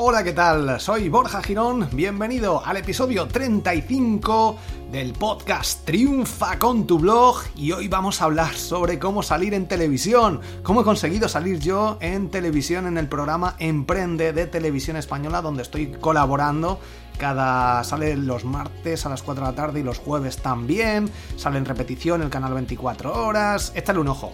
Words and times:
Hola, 0.00 0.22
¿qué 0.22 0.32
tal? 0.32 0.80
Soy 0.80 1.08
Borja 1.08 1.42
Girón, 1.42 1.88
bienvenido 1.92 2.64
al 2.64 2.76
episodio 2.76 3.26
35 3.26 4.56
del 4.92 5.12
podcast 5.12 5.84
Triunfa 5.84 6.56
con 6.56 6.86
tu 6.86 7.00
blog. 7.00 7.38
Y 7.56 7.72
hoy 7.72 7.88
vamos 7.88 8.22
a 8.22 8.26
hablar 8.26 8.54
sobre 8.54 9.00
cómo 9.00 9.24
salir 9.24 9.54
en 9.54 9.66
televisión, 9.66 10.40
cómo 10.62 10.82
he 10.82 10.84
conseguido 10.84 11.28
salir 11.28 11.58
yo 11.58 11.98
en 12.00 12.30
televisión 12.30 12.86
en 12.86 12.96
el 12.96 13.08
programa 13.08 13.56
Emprende 13.58 14.32
de 14.32 14.46
Televisión 14.46 14.96
Española 14.96 15.42
donde 15.42 15.62
estoy 15.64 15.88
colaborando 15.90 16.78
cada 17.18 17.82
sale 17.82 18.16
los 18.16 18.44
martes 18.44 19.04
a 19.04 19.08
las 19.08 19.24
4 19.24 19.44
de 19.44 19.50
la 19.50 19.56
tarde 19.56 19.80
y 19.80 19.82
los 19.82 19.98
jueves 19.98 20.36
también, 20.36 21.10
sale 21.34 21.58
en 21.58 21.64
repetición 21.64 22.22
el 22.22 22.30
canal 22.30 22.54
24 22.54 23.26
horas, 23.26 23.72
échale 23.74 23.98
un 23.98 24.06
ojo. 24.06 24.32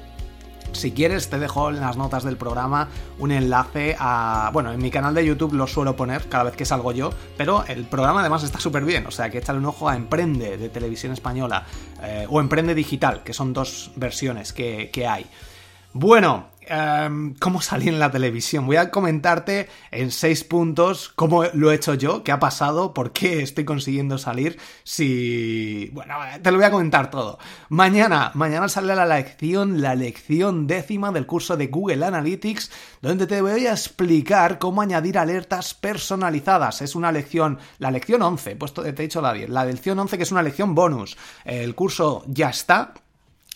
Si 0.74 0.92
quieres, 0.92 1.30
te 1.30 1.38
dejo 1.38 1.70
en 1.70 1.80
las 1.80 1.96
notas 1.96 2.24
del 2.24 2.36
programa 2.36 2.88
un 3.18 3.30
enlace 3.32 3.96
a. 3.98 4.50
Bueno, 4.52 4.72
en 4.72 4.82
mi 4.82 4.90
canal 4.90 5.14
de 5.14 5.24
YouTube 5.24 5.54
lo 5.54 5.66
suelo 5.66 5.96
poner 5.96 6.28
cada 6.28 6.44
vez 6.44 6.56
que 6.56 6.64
salgo 6.64 6.92
yo, 6.92 7.10
pero 7.36 7.64
el 7.66 7.84
programa 7.84 8.20
además 8.20 8.42
está 8.42 8.58
súper 8.58 8.84
bien, 8.84 9.06
o 9.06 9.10
sea 9.10 9.30
que 9.30 9.38
échale 9.38 9.58
un 9.58 9.66
ojo 9.66 9.88
a 9.88 9.96
Emprende 9.96 10.56
de 10.56 10.68
Televisión 10.68 11.12
Española 11.12 11.64
eh, 12.02 12.26
o 12.28 12.40
Emprende 12.40 12.74
Digital, 12.74 13.22
que 13.22 13.32
son 13.32 13.52
dos 13.52 13.92
versiones 13.96 14.52
que, 14.52 14.90
que 14.92 15.06
hay. 15.06 15.26
Bueno, 15.92 16.46
Em, 16.66 17.34
cómo 17.34 17.60
salí 17.60 17.88
en 17.88 17.98
la 17.98 18.10
televisión. 18.10 18.66
Voy 18.66 18.76
a 18.76 18.90
comentarte 18.90 19.68
en 19.90 20.10
seis 20.10 20.44
puntos 20.44 21.10
cómo 21.14 21.44
lo 21.52 21.70
he 21.70 21.74
hecho 21.74 21.94
yo, 21.94 22.22
qué 22.24 22.32
ha 22.32 22.38
pasado, 22.38 22.94
por 22.94 23.12
qué 23.12 23.42
estoy 23.42 23.64
consiguiendo 23.64 24.18
salir. 24.18 24.58
Si. 24.82 25.90
Bueno, 25.92 26.14
te 26.42 26.50
lo 26.50 26.56
voy 26.56 26.66
a 26.66 26.70
comentar 26.70 27.10
todo. 27.10 27.38
Mañana, 27.68 28.30
mañana 28.34 28.68
sale 28.68 28.94
la 28.94 29.04
lección, 29.06 29.82
la 29.82 29.94
lección 29.94 30.66
décima 30.66 31.12
del 31.12 31.26
curso 31.26 31.56
de 31.56 31.66
Google 31.66 32.04
Analytics, 32.04 32.70
donde 33.02 33.26
te 33.26 33.42
voy 33.42 33.66
a 33.66 33.72
explicar 33.72 34.58
cómo 34.58 34.80
añadir 34.80 35.18
alertas 35.18 35.74
personalizadas. 35.74 36.80
Es 36.82 36.94
una 36.94 37.12
lección, 37.12 37.58
la 37.78 37.90
lección 37.90 38.22
11, 38.22 38.56
puesto, 38.56 38.82
te 38.82 38.88
he 38.88 38.92
dicho 38.92 39.20
la 39.20 39.32
10, 39.32 39.50
la 39.50 39.64
lección 39.64 39.98
11 39.98 40.16
que 40.16 40.22
es 40.22 40.32
una 40.32 40.42
lección 40.42 40.74
bonus. 40.74 41.16
El 41.44 41.74
curso 41.74 42.24
ya 42.26 42.48
está, 42.48 42.94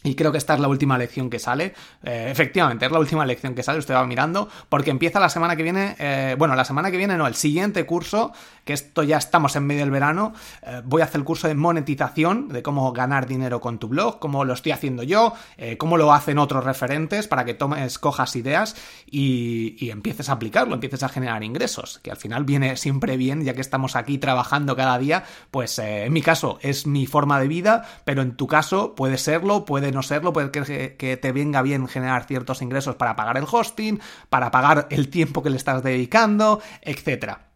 y 0.05 0.15
creo 0.15 0.31
que 0.31 0.39
esta 0.39 0.55
es 0.55 0.61
la 0.61 0.69
última 0.69 0.97
lección 0.97 1.29
que 1.29 1.39
sale. 1.39 1.75
Eh, 2.05 2.29
efectivamente, 2.31 2.87
es 2.87 2.93
la 2.93 3.01
última 3.01 3.27
lección 3.27 3.55
que 3.55 3.63
sale, 3.63 3.81
usted 3.81 3.97
mirando, 4.07 4.49
porque 4.69 4.91
empieza 4.91 5.19
la 5.19 5.29
semana 5.29 5.57
que 5.57 5.63
viene, 5.65 5.97
eh, 5.99 6.37
bueno, 6.39 6.55
la 6.55 6.65
semana 6.65 6.91
que 6.91 6.97
viene 6.97 7.17
no, 7.17 7.27
el 7.27 7.35
siguiente 7.35 7.85
curso, 7.85 8.33
que 8.65 8.75
esto 8.75 9.03
ya 9.03 9.17
estamos 9.17 9.57
en 9.57 9.67
medio 9.67 9.81
del 9.81 9.91
verano, 9.91 10.35
eh, 10.63 10.83
voy 10.85 11.03
a 11.03 11.07
hacer 11.07 11.19
el 11.19 11.25
curso 11.25 11.49
de 11.49 11.55
monetización, 11.55 12.49
de 12.49 12.63
cómo 12.63 12.93
ganar 12.93 13.27
dinero 13.27 13.61
con 13.61 13.79
tu 13.79 13.89
blog, 13.89 14.21
cómo 14.21 14.45
lo 14.45 14.53
estoy 14.53 14.73
haciendo 14.73 15.03
yo, 15.03 15.35
cómo 15.79 15.97
lo 15.97 16.13
hacen 16.13 16.39
otros 16.39 16.65
referentes, 16.65 17.27
para 17.27 17.45
que 17.45 17.55
tomes, 17.55 17.99
cojas 17.99 18.37
ideas 18.37 18.77
y, 19.07 19.77
y 19.85 19.91
empieces 19.91 20.29
a 20.29 20.33
aplicarlo, 20.33 20.75
empieces 20.75 21.03
a 21.03 21.09
generar 21.09 21.43
ingresos, 21.43 21.99
que 22.03 22.11
al 22.11 22.17
final 22.17 22.45
viene 22.45 22.77
siempre 22.77 23.17
bien, 23.17 23.43
ya 23.43 23.55
que 23.55 23.61
estamos 23.61 23.97
aquí 23.97 24.19
trabajando 24.19 24.77
cada 24.77 24.99
día, 24.99 25.25
pues 25.51 25.79
en 25.79 26.13
mi 26.13 26.23
caso 26.23 26.59
es 26.63 26.87
mi 26.87 27.07
forma 27.07 27.41
de 27.41 27.49
vida, 27.49 27.85
pero 28.05 28.23
en 28.23 28.37
tu 28.37 28.47
caso 28.47 28.95
puede 28.95 29.19
serlo, 29.19 29.65
puede 29.65 29.88
no 29.93 30.03
serlo, 30.03 30.33
puede 30.33 30.51
que, 30.51 30.97
que 30.99 31.17
te 31.17 31.33
venga 31.33 31.63
bien 31.63 31.87
generar 31.89 32.25
ciertos 32.25 32.63
ingresos 32.63 32.97
para 32.97 33.17
pagar 33.17 33.37
el 33.37 33.45
hosting, 33.51 34.01
para 34.29 34.51
pagar 34.51 34.87
el 34.91 35.09
tiempo 35.09 35.43
que 35.43 35.51
le 35.51 35.57
estás 35.57 35.83
dedicando, 35.83 36.61
etcétera. 36.83 37.49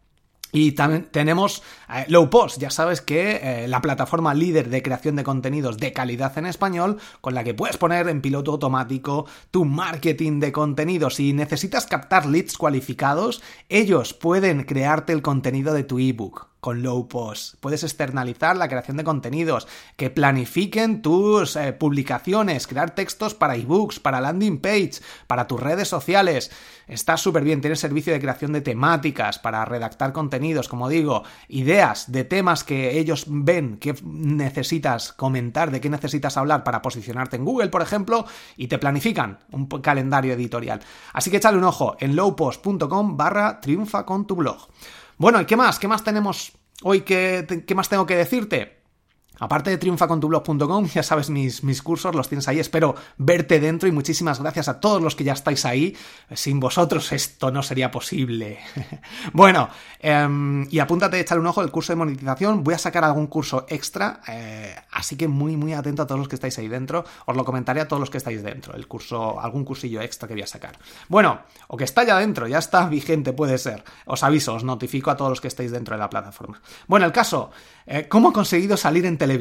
Y 0.55 0.73
también 0.73 1.09
tenemos 1.09 1.63
eh, 1.89 2.05
Low 2.09 2.29
Post, 2.29 2.59
ya 2.59 2.69
sabes 2.69 3.01
que 3.01 3.39
eh, 3.41 3.67
la 3.67 3.81
plataforma 3.81 4.35
líder 4.35 4.69
de 4.69 4.83
creación 4.83 5.15
de 5.15 5.23
contenidos 5.23 5.79
de 5.79 5.91
calidad 5.93 6.37
en 6.37 6.45
español, 6.45 6.99
con 7.21 7.33
la 7.33 7.43
que 7.43 7.55
puedes 7.55 7.77
poner 7.77 8.07
en 8.07 8.21
piloto 8.21 8.51
automático 8.51 9.25
tu 9.49 9.65
marketing 9.65 10.39
de 10.39 10.51
contenidos. 10.51 11.15
Si 11.15 11.33
necesitas 11.33 11.87
captar 11.87 12.27
leads 12.27 12.55
cualificados, 12.55 13.41
ellos 13.67 14.13
pueden 14.13 14.63
crearte 14.63 15.11
el 15.11 15.23
contenido 15.23 15.73
de 15.73 15.83
tu 15.83 15.97
ebook 15.97 16.52
con 16.63 16.81
Low 16.81 17.09
Post. 17.09 17.55
Puedes 17.59 17.83
externalizar 17.83 18.55
la 18.55 18.69
creación 18.69 18.95
de 18.95 19.03
contenidos, 19.03 19.67
que 19.97 20.09
planifiquen 20.09 21.01
tus 21.01 21.57
eh, 21.57 21.73
publicaciones, 21.73 22.67
crear 22.67 22.95
textos 22.95 23.33
para 23.33 23.57
ebooks, 23.57 23.99
para 23.99 24.21
landing 24.21 24.59
page, 24.59 25.01
para 25.27 25.45
tus 25.45 25.59
redes 25.59 25.89
sociales. 25.89 26.51
Está 26.87 27.17
súper 27.17 27.43
bien, 27.43 27.59
tienes 27.59 27.81
servicio 27.81 28.13
de 28.13 28.21
creación 28.21 28.53
de 28.53 28.61
temáticas 28.61 29.39
para 29.39 29.65
redactar 29.65 30.13
contenidos, 30.13 30.69
como 30.69 30.87
digo, 30.87 31.23
ideas 31.49 32.09
de 32.09 32.23
temas 32.23 32.63
que 32.63 32.97
ellos 32.97 33.25
ven 33.27 33.75
que 33.75 33.93
necesitas 34.01 35.11
comentar, 35.11 35.69
de 35.69 35.81
qué 35.81 35.89
necesitas 35.89 36.37
hablar 36.37 36.63
para 36.63 36.81
posicionarte 36.81 37.35
en 37.35 37.43
Google, 37.43 37.67
por 37.67 37.81
ejemplo, 37.81 38.25
y 38.55 38.67
te 38.67 38.77
planifican 38.77 39.39
un 39.51 39.65
calendario 39.67 40.31
editorial. 40.31 40.79
Así 41.11 41.29
que 41.29 41.37
échale 41.37 41.57
un 41.57 41.65
ojo 41.65 41.97
en 41.99 42.15
lowpost.com 42.15 43.17
barra 43.17 43.59
triunfa 43.59 44.05
con 44.05 44.25
tu 44.25 44.37
blog. 44.37 44.69
Bueno, 45.23 45.39
¿y 45.39 45.45
qué 45.45 45.55
más? 45.55 45.79
¿Qué 45.79 45.87
más 45.87 46.03
tenemos 46.03 46.51
hoy? 46.81 46.99
¿Qué, 46.99 47.65
más 47.73 47.87
tengo 47.87 48.05
que 48.05 48.17
decirte? 48.17 48.82
Aparte 49.39 49.71
de 49.71 49.77
triunfacontublog.com, 49.77 50.85
ya 50.85 51.01
sabes, 51.01 51.29
mis, 51.29 51.63
mis 51.63 51.81
cursos 51.81 52.13
los 52.13 52.29
tienes 52.29 52.47
ahí. 52.47 52.59
Espero 52.59 52.95
verte 53.17 53.59
dentro 53.59 53.89
y 53.89 53.91
muchísimas 53.91 54.39
gracias 54.39 54.67
a 54.67 54.79
todos 54.79 55.01
los 55.01 55.15
que 55.15 55.23
ya 55.23 55.33
estáis 55.33 55.65
ahí. 55.65 55.97
Sin 56.33 56.59
vosotros 56.59 57.11
esto 57.11 57.49
no 57.49 57.63
sería 57.63 57.89
posible. 57.89 58.59
bueno, 59.33 59.69
em, 59.99 60.67
y 60.69 60.77
apúntate, 60.79 61.19
échale 61.19 61.41
un 61.41 61.47
ojo 61.47 61.63
el 61.63 61.71
curso 61.71 61.93
de 61.93 61.97
monetización. 61.97 62.63
Voy 62.63 62.75
a 62.75 62.77
sacar 62.77 63.03
algún 63.03 63.25
curso 63.25 63.65
extra, 63.69 64.21
eh, 64.27 64.75
así 64.91 65.15
que 65.17 65.27
muy, 65.27 65.57
muy 65.57 65.73
atento 65.73 66.03
a 66.03 66.07
todos 66.07 66.19
los 66.19 66.27
que 66.27 66.35
estáis 66.35 66.57
ahí 66.59 66.67
dentro. 66.67 67.03
Os 67.25 67.35
lo 67.35 67.43
comentaré 67.43 67.81
a 67.81 67.87
todos 67.87 67.99
los 67.99 68.11
que 68.11 68.19
estáis 68.19 68.43
dentro, 68.43 68.75
el 68.75 68.87
curso, 68.87 69.39
algún 69.39 69.65
cursillo 69.65 70.01
extra 70.01 70.27
que 70.27 70.35
voy 70.35 70.43
a 70.43 70.47
sacar. 70.47 70.77
Bueno, 71.09 71.39
o 71.67 71.75
que 71.77 71.85
está 71.85 72.03
ya 72.03 72.19
dentro, 72.19 72.47
ya 72.47 72.59
está 72.59 72.85
vigente, 72.87 73.33
puede 73.33 73.57
ser. 73.57 73.83
Os 74.05 74.21
aviso, 74.23 74.53
os 74.53 74.63
notifico 74.63 75.09
a 75.09 75.17
todos 75.17 75.31
los 75.31 75.41
que 75.41 75.47
estáis 75.47 75.71
dentro 75.71 75.95
de 75.95 76.01
la 76.01 76.09
plataforma. 76.09 76.61
Bueno, 76.87 77.07
el 77.07 77.11
caso, 77.11 77.49
eh, 77.87 78.07
¿cómo 78.07 78.29
he 78.29 78.33
conseguido 78.33 78.77
salir 78.77 79.05
en 79.05 79.17
televisión. 79.17 79.32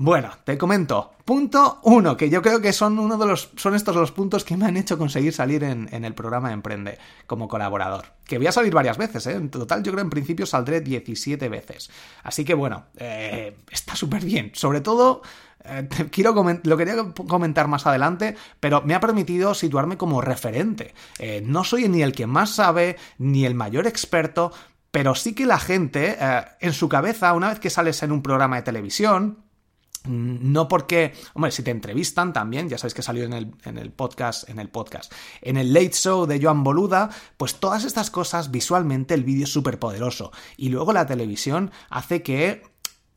Bueno, 0.00 0.30
te 0.44 0.56
comento. 0.56 1.10
Punto 1.24 1.80
uno, 1.82 2.16
que 2.16 2.30
yo 2.30 2.40
creo 2.40 2.60
que 2.60 2.72
son 2.72 3.00
uno 3.00 3.18
de 3.18 3.26
los. 3.26 3.50
son 3.56 3.74
estos 3.74 3.96
los 3.96 4.12
puntos 4.12 4.44
que 4.44 4.56
me 4.56 4.64
han 4.64 4.76
hecho 4.76 4.96
conseguir 4.96 5.32
salir 5.32 5.64
en, 5.64 5.88
el 5.92 6.14
programa 6.14 6.52
Emprende 6.52 6.98
como 7.26 7.48
colaborador. 7.48 8.04
Que 8.24 8.38
voy 8.38 8.46
a 8.46 8.52
salir 8.52 8.72
varias 8.72 8.96
veces, 8.96 9.26
¿eh? 9.26 9.32
En 9.32 9.50
total, 9.50 9.82
yo 9.82 9.90
creo 9.90 10.04
en 10.04 10.10
principio 10.10 10.46
saldré 10.46 10.80
17 10.82 11.48
veces. 11.48 11.90
Así 12.22 12.44
que 12.44 12.54
bueno, 12.54 12.86
eh, 12.96 13.56
está 13.70 13.96
súper 13.96 14.24
bien. 14.24 14.52
Sobre 14.54 14.80
todo. 14.80 15.20
Eh, 15.64 15.88
quiero 16.12 16.32
lo 16.62 16.76
quería 16.76 16.94
comentar 17.12 17.66
más 17.66 17.84
adelante, 17.84 18.36
pero 18.60 18.82
me 18.82 18.94
ha 18.94 19.00
permitido 19.00 19.52
situarme 19.52 19.96
como 19.96 20.20
referente. 20.20 20.94
Eh, 21.18 21.42
no 21.44 21.64
soy 21.64 21.88
ni 21.88 22.02
el 22.02 22.12
que 22.12 22.28
más 22.28 22.50
sabe, 22.50 22.96
ni 23.18 23.44
el 23.44 23.56
mayor 23.56 23.88
experto, 23.88 24.52
pero 24.90 25.14
sí 25.14 25.34
que 25.34 25.46
la 25.46 25.58
gente, 25.58 26.16
eh, 26.18 26.44
en 26.60 26.72
su 26.72 26.88
cabeza, 26.88 27.32
una 27.32 27.50
vez 27.50 27.60
que 27.60 27.70
sales 27.70 28.02
en 28.02 28.12
un 28.12 28.22
programa 28.22 28.56
de 28.56 28.62
televisión, 28.62 29.44
mm, 30.04 30.52
no 30.52 30.68
porque, 30.68 31.12
hombre, 31.34 31.50
si 31.50 31.62
te 31.62 31.70
entrevistan 31.70 32.32
también, 32.32 32.68
ya 32.68 32.78
sabéis 32.78 32.94
que 32.94 33.02
salió 33.02 33.24
en 33.24 33.32
el, 33.32 33.54
en 33.64 33.78
el 33.78 33.92
podcast, 33.92 34.48
en 34.48 34.58
el 34.58 34.70
podcast, 34.70 35.12
en 35.42 35.56
el 35.56 35.72
Late 35.72 35.92
Show 35.92 36.26
de 36.26 36.40
Joan 36.42 36.64
Boluda, 36.64 37.10
pues 37.36 37.56
todas 37.56 37.84
estas 37.84 38.10
cosas, 38.10 38.50
visualmente 38.50 39.14
el 39.14 39.24
vídeo 39.24 39.44
es 39.44 39.52
súper 39.52 39.78
poderoso. 39.78 40.32
Y 40.56 40.70
luego 40.70 40.92
la 40.92 41.06
televisión 41.06 41.70
hace 41.90 42.22
que 42.22 42.62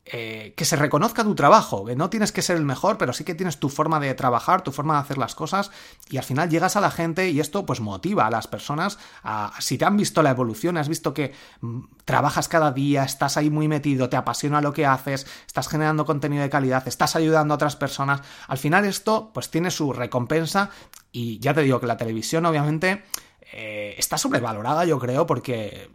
eh, 0.04 0.52
que 0.56 0.64
se 0.64 0.74
reconozca 0.74 1.22
tu 1.22 1.36
trabajo, 1.36 1.84
que 1.84 1.94
no 1.94 2.10
tienes 2.10 2.32
que 2.32 2.42
ser 2.42 2.56
el 2.56 2.64
mejor, 2.64 2.98
pero 2.98 3.12
sí 3.12 3.22
que 3.22 3.36
tienes 3.36 3.60
tu 3.60 3.68
forma 3.68 4.00
de 4.00 4.12
trabajar, 4.14 4.62
tu 4.62 4.72
forma 4.72 4.94
de 4.94 5.00
hacer 5.00 5.16
las 5.16 5.36
cosas 5.36 5.70
y 6.10 6.16
al 6.16 6.24
final 6.24 6.50
llegas 6.50 6.74
a 6.74 6.80
la 6.80 6.90
gente 6.90 7.30
y 7.30 7.38
esto 7.38 7.64
pues 7.64 7.78
motiva 7.78 8.26
a 8.26 8.30
las 8.30 8.48
personas 8.48 8.98
a, 9.22 9.52
si 9.60 9.78
te 9.78 9.84
han 9.84 9.96
visto 9.96 10.20
la 10.24 10.30
evolución, 10.30 10.76
has 10.76 10.88
visto 10.88 11.14
que 11.14 11.32
mm, 11.60 11.82
trabajas 12.04 12.48
cada 12.48 12.72
día, 12.72 13.04
estás 13.04 13.36
ahí 13.36 13.48
muy 13.48 13.68
metido, 13.68 14.08
te 14.08 14.16
apasiona 14.16 14.60
lo 14.60 14.72
que 14.72 14.86
haces, 14.86 15.24
estás 15.46 15.68
generando 15.68 16.04
contenido 16.04 16.42
de 16.42 16.50
calidad, 16.50 16.86
estás 16.88 17.14
ayudando 17.14 17.54
a 17.54 17.56
otras 17.56 17.76
personas, 17.76 18.22
al 18.48 18.58
final 18.58 18.84
esto 18.84 19.30
pues 19.32 19.50
tiene 19.50 19.70
su 19.70 19.92
recompensa 19.92 20.70
y 21.12 21.38
ya 21.38 21.54
te 21.54 21.62
digo 21.62 21.78
que 21.78 21.86
la 21.86 21.96
televisión 21.96 22.44
obviamente 22.44 23.04
eh, 23.52 23.94
está 23.98 24.18
sobrevalorada 24.18 24.84
yo 24.84 24.98
creo 24.98 25.26
porque 25.26 25.90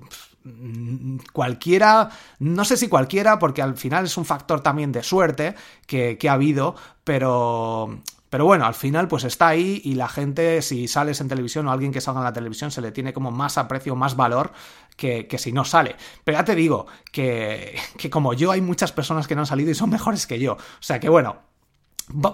cualquiera, 1.34 2.10
no 2.40 2.66
sé 2.66 2.78
si 2.78 2.88
cualquiera, 2.88 3.40
porque 3.40 3.62
al 3.62 3.78
final 3.78 4.06
es 4.06 4.18
un 4.18 4.26
factor 4.26 4.62
también 4.62 4.92
de 4.92 5.04
suerte 5.04 5.56
que, 5.86 6.18
ha 6.30 6.34
habido, 6.34 6.76
pero 7.04 8.00
Pero 8.30 8.46
bueno, 8.46 8.66
al 8.66 8.74
final 8.74 9.08
pues 9.08 9.24
está 9.24 9.48
ahí 9.48 9.82
y 9.86 9.96
la 9.96 10.10
gente, 10.10 10.62
si 10.62 10.88
sales 10.88 11.22
en 11.22 11.30
televisión 11.30 11.68
o 11.68 11.72
alguien 11.72 11.92
que 11.92 12.02
salga 12.02 12.20
en 12.20 12.26
la 12.26 12.34
televisión, 12.34 12.72
se 12.72 12.82
le 12.82 12.92
tiene 12.92 13.14
como 13.14 13.32
más 13.32 13.58
aprecio, 13.58 13.96
más 13.96 14.16
valor 14.16 14.52
que, 14.98 15.28
si 15.38 15.52
no 15.54 15.64
sale. 15.64 15.96
Pero 16.24 16.38
ya 16.38 16.44
te 16.44 16.56
digo 16.56 16.88
que, 17.12 17.78
que 17.98 18.10
como 18.10 18.34
yo 18.34 18.52
hay 18.52 18.62
muchas 18.62 18.92
personas 18.92 19.28
que 19.28 19.36
no 19.36 19.42
han 19.42 19.48
salido 19.48 19.72
y 19.72 19.76
son 19.76 19.90
mejores 19.90 20.28
que 20.28 20.40
yo. 20.40 20.54
O 20.54 20.82
sea 20.82 21.00
que 21.00 21.10
bueno, 21.10 21.38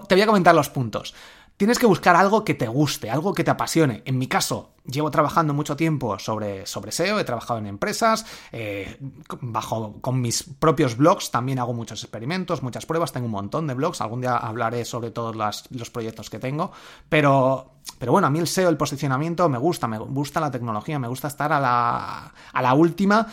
te 0.08 0.16
voy 0.16 0.22
a 0.22 0.28
comentar 0.28 0.54
los 0.54 0.70
puntos. 0.70 1.14
Tienes 1.58 1.78
que 1.78 1.86
buscar 1.86 2.16
algo 2.16 2.44
que 2.44 2.56
te 2.56 2.68
guste, 2.68 3.12
algo 3.12 3.34
que 3.34 3.44
te 3.44 3.52
apasione. 3.52 4.02
En 4.06 4.18
mi 4.18 4.28
caso, 4.28 4.74
llevo 4.86 5.12
trabajando 5.12 5.54
mucho 5.54 5.76
tiempo 5.76 6.18
sobre, 6.18 6.66
sobre 6.66 6.92
SEO, 6.92 7.20
he 7.20 7.24
trabajado 7.24 7.60
en 7.60 7.68
empresas, 7.68 8.26
eh, 8.52 8.98
bajo, 9.40 10.02
con 10.02 10.20
mis 10.20 10.44
propios 10.44 10.98
blogs 10.98 11.32
también 11.32 11.60
hago 11.60 11.74
muchos 11.74 12.04
experimentos, 12.04 12.64
muchas 12.64 12.86
pruebas, 12.86 13.12
tengo 13.12 13.28
un 13.28 13.32
montón 13.32 13.68
de 13.68 13.76
blogs, 13.76 14.02
algún 14.02 14.22
día 14.22 14.36
hablaré 14.36 14.84
sobre 14.84 15.12
todos 15.12 15.36
los 15.36 15.90
proyectos 15.92 16.30
que 16.30 16.40
tengo, 16.40 16.72
pero, 17.08 17.76
pero 18.00 18.12
bueno, 18.12 18.28
a 18.28 18.30
mí 18.32 18.40
el 18.40 18.48
SEO, 18.48 18.70
el 18.70 18.78
posicionamiento 18.78 19.48
me 19.48 19.58
gusta, 19.58 19.88
me 19.88 20.00
gusta 20.00 20.40
la 20.40 20.52
tecnología, 20.52 20.98
me 20.98 21.08
gusta 21.08 21.28
estar 21.28 21.54
a 21.54 21.60
la, 21.60 22.34
a 22.52 22.62
la 22.62 22.74
última 22.74 23.28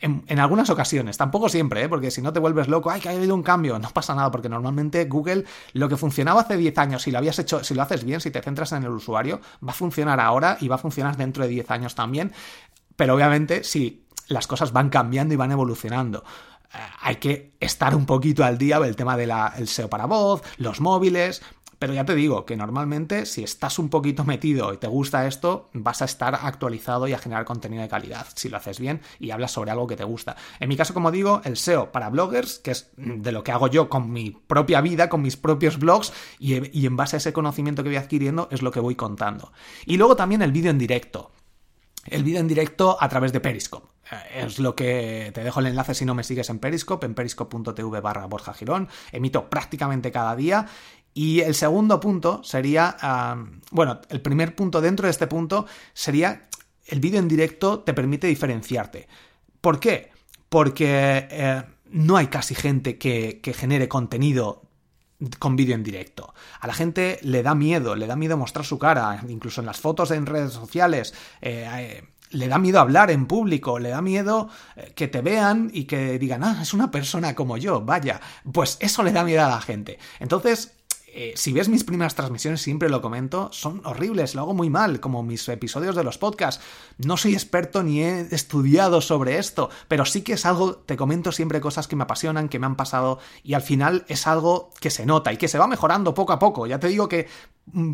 en, 0.00 0.38
algunas 0.38 0.70
ocasiones, 0.70 1.16
tampoco 1.16 1.48
siempre, 1.48 1.84
¿eh? 1.84 1.88
porque 1.88 2.10
si 2.10 2.22
no 2.22 2.32
te 2.32 2.40
vuelves 2.40 2.68
loco, 2.68 2.90
ay, 2.90 3.00
que 3.00 3.08
ha 3.08 3.12
habido 3.12 3.34
un 3.34 3.42
cambio, 3.42 3.78
no 3.78 3.90
pasa 3.90 4.14
nada, 4.14 4.30
porque 4.30 4.48
normalmente 4.48 5.04
Google 5.04 5.44
lo 5.74 5.88
que 5.88 5.96
funcionaba 5.96 6.40
hace 6.40 6.56
10 6.56 6.78
años, 6.78 7.02
si 7.02 7.10
lo 7.10 7.18
habías 7.18 7.38
hecho, 7.38 7.62
si 7.62 7.74
lo 7.74 7.82
haces 7.82 8.04
bien, 8.04 8.20
si 8.20 8.30
te 8.30 8.40
centras 8.40 8.72
en 8.72 8.82
el 8.84 8.90
usuario, 8.90 9.40
va 9.66 9.72
a 9.72 9.74
funcionar 9.74 10.18
ahora 10.20 10.56
y 10.60 10.68
va 10.68 10.76
a 10.76 10.78
funcionar 10.78 11.16
dentro 11.16 11.42
de 11.44 11.50
10 11.50 11.70
años 11.70 11.94
también, 11.94 12.32
pero 12.96 13.14
obviamente 13.14 13.62
si 13.64 14.06
las 14.28 14.46
cosas 14.46 14.72
van 14.72 14.88
cambiando 14.88 15.34
y 15.34 15.36
van 15.36 15.52
evolucionando 15.52 16.24
eh, 16.72 16.78
hay 17.00 17.16
que 17.16 17.52
estar 17.58 17.94
un 17.94 18.06
poquito 18.06 18.44
al 18.44 18.56
día 18.56 18.78
del 18.78 18.94
tema 18.94 19.16
del 19.16 19.68
SEO 19.68 19.90
para 19.90 20.06
voz, 20.06 20.42
los 20.56 20.80
móviles, 20.80 21.42
pero 21.80 21.94
ya 21.94 22.04
te 22.04 22.14
digo 22.14 22.44
que 22.44 22.58
normalmente 22.58 23.24
si 23.24 23.42
estás 23.42 23.78
un 23.78 23.88
poquito 23.88 24.22
metido 24.22 24.74
y 24.74 24.76
te 24.76 24.86
gusta 24.86 25.26
esto, 25.26 25.70
vas 25.72 26.02
a 26.02 26.04
estar 26.04 26.34
actualizado 26.34 27.08
y 27.08 27.14
a 27.14 27.18
generar 27.18 27.46
contenido 27.46 27.82
de 27.82 27.88
calidad, 27.88 28.26
si 28.34 28.50
lo 28.50 28.58
haces 28.58 28.78
bien 28.78 29.00
y 29.18 29.30
hablas 29.30 29.52
sobre 29.52 29.70
algo 29.70 29.86
que 29.86 29.96
te 29.96 30.04
gusta. 30.04 30.36
En 30.60 30.68
mi 30.68 30.76
caso, 30.76 30.92
como 30.92 31.10
digo, 31.10 31.40
el 31.42 31.56
SEO 31.56 31.90
para 31.90 32.10
bloggers, 32.10 32.58
que 32.58 32.72
es 32.72 32.90
de 32.96 33.32
lo 33.32 33.42
que 33.42 33.52
hago 33.52 33.66
yo 33.66 33.88
con 33.88 34.12
mi 34.12 34.30
propia 34.30 34.82
vida, 34.82 35.08
con 35.08 35.22
mis 35.22 35.38
propios 35.38 35.78
blogs, 35.78 36.12
y, 36.38 36.84
en 36.84 36.96
base 36.98 37.16
a 37.16 37.18
ese 37.18 37.32
conocimiento 37.32 37.82
que 37.82 37.88
voy 37.88 37.96
adquiriendo 37.96 38.48
es 38.50 38.60
lo 38.60 38.72
que 38.72 38.80
voy 38.80 38.94
contando. 38.94 39.50
Y 39.86 39.96
luego 39.96 40.16
también 40.16 40.42
el 40.42 40.52
vídeo 40.52 40.70
en 40.70 40.78
directo. 40.78 41.30
El 42.04 42.24
vídeo 42.24 42.40
en 42.40 42.48
directo 42.48 42.98
a 43.00 43.08
través 43.08 43.32
de 43.32 43.40
Periscope 43.40 43.88
eh, 44.10 44.44
es 44.44 44.58
lo 44.58 44.74
que 44.74 45.30
te 45.34 45.44
dejo 45.44 45.60
el 45.60 45.66
enlace 45.66 45.94
si 45.94 46.04
no 46.04 46.14
me 46.14 46.24
sigues 46.24 46.48
en 46.50 46.58
Periscope, 46.58 47.06
en 47.06 47.14
periscope.tv 47.14 48.00
barra 48.00 48.26
Borja 48.26 48.54
Girón. 48.54 48.88
Emito 49.12 49.50
prácticamente 49.50 50.10
cada 50.10 50.34
día 50.34 50.66
y 51.14 51.40
el 51.40 51.54
segundo 51.54 51.98
punto 51.98 52.42
sería, 52.44 52.96
bueno, 53.70 54.00
el 54.08 54.20
primer 54.20 54.54
punto 54.54 54.80
dentro 54.80 55.06
de 55.06 55.10
este 55.10 55.26
punto 55.26 55.66
sería 55.92 56.48
el 56.90 57.00
vídeo 57.00 57.20
en 57.20 57.28
directo 57.28 57.80
te 57.80 57.94
permite 57.94 58.26
diferenciarte. 58.26 59.08
¿Por 59.60 59.80
qué? 59.80 60.10
Porque 60.48 61.28
eh, 61.30 61.62
no 61.90 62.16
hay 62.16 62.26
casi 62.26 62.54
gente 62.54 62.98
que, 62.98 63.40
genere 63.56 63.88
contenido 63.88 64.62
con 65.38 65.54
vídeo 65.54 65.74
en 65.74 65.84
directo. 65.84 66.34
A 66.60 66.66
la 66.66 66.74
gente 66.74 67.18
le 67.22 67.42
da 67.42 67.54
miedo, 67.54 67.94
le 67.94 68.06
da 68.06 68.16
miedo 68.16 68.36
mostrar 68.36 68.64
su 68.64 68.78
cara, 68.78 69.22
incluso 69.28 69.60
en 69.60 69.66
las 69.66 69.78
fotos 69.78 70.10
en 70.10 70.26
redes 70.26 70.52
sociales. 70.52 71.14
Eh, 71.42 71.68
eh, 71.70 72.04
le 72.30 72.48
da 72.48 72.58
miedo 72.58 72.80
hablar 72.80 73.10
en 73.10 73.26
público, 73.26 73.78
le 73.78 73.90
da 73.90 74.00
miedo 74.00 74.48
que 74.94 75.08
te 75.08 75.20
vean 75.20 75.68
y 75.74 75.84
que 75.84 76.16
digan, 76.18 76.44
ah, 76.44 76.60
es 76.62 76.72
una 76.72 76.90
persona 76.90 77.34
como 77.34 77.56
yo, 77.56 77.80
vaya. 77.80 78.20
Pues 78.52 78.78
eso 78.80 79.02
le 79.02 79.12
da 79.12 79.24
miedo 79.24 79.44
a 79.44 79.48
la 79.48 79.60
gente. 79.60 79.98
Entonces, 80.20 80.79
eh, 81.12 81.32
si 81.36 81.52
ves 81.52 81.68
mis 81.68 81.84
primeras 81.84 82.14
transmisiones, 82.14 82.60
siempre 82.60 82.88
lo 82.88 83.02
comento, 83.02 83.48
son 83.52 83.80
horribles, 83.84 84.34
lo 84.34 84.42
hago 84.42 84.54
muy 84.54 84.70
mal, 84.70 85.00
como 85.00 85.22
mis 85.22 85.48
episodios 85.48 85.96
de 85.96 86.04
los 86.04 86.18
podcasts. 86.18 86.62
No 86.98 87.16
soy 87.16 87.34
experto 87.34 87.82
ni 87.82 88.02
he 88.02 88.20
estudiado 88.34 89.00
sobre 89.00 89.38
esto, 89.38 89.70
pero 89.88 90.04
sí 90.04 90.22
que 90.22 90.34
es 90.34 90.46
algo, 90.46 90.76
te 90.76 90.96
comento 90.96 91.32
siempre 91.32 91.60
cosas 91.60 91.88
que 91.88 91.96
me 91.96 92.04
apasionan, 92.04 92.48
que 92.48 92.58
me 92.58 92.66
han 92.66 92.76
pasado, 92.76 93.18
y 93.42 93.54
al 93.54 93.62
final 93.62 94.04
es 94.08 94.26
algo 94.26 94.70
que 94.80 94.90
se 94.90 95.06
nota 95.06 95.32
y 95.32 95.36
que 95.36 95.48
se 95.48 95.58
va 95.58 95.66
mejorando 95.66 96.14
poco 96.14 96.32
a 96.32 96.38
poco. 96.38 96.66
Ya 96.66 96.78
te 96.78 96.88
digo 96.88 97.08
que 97.08 97.28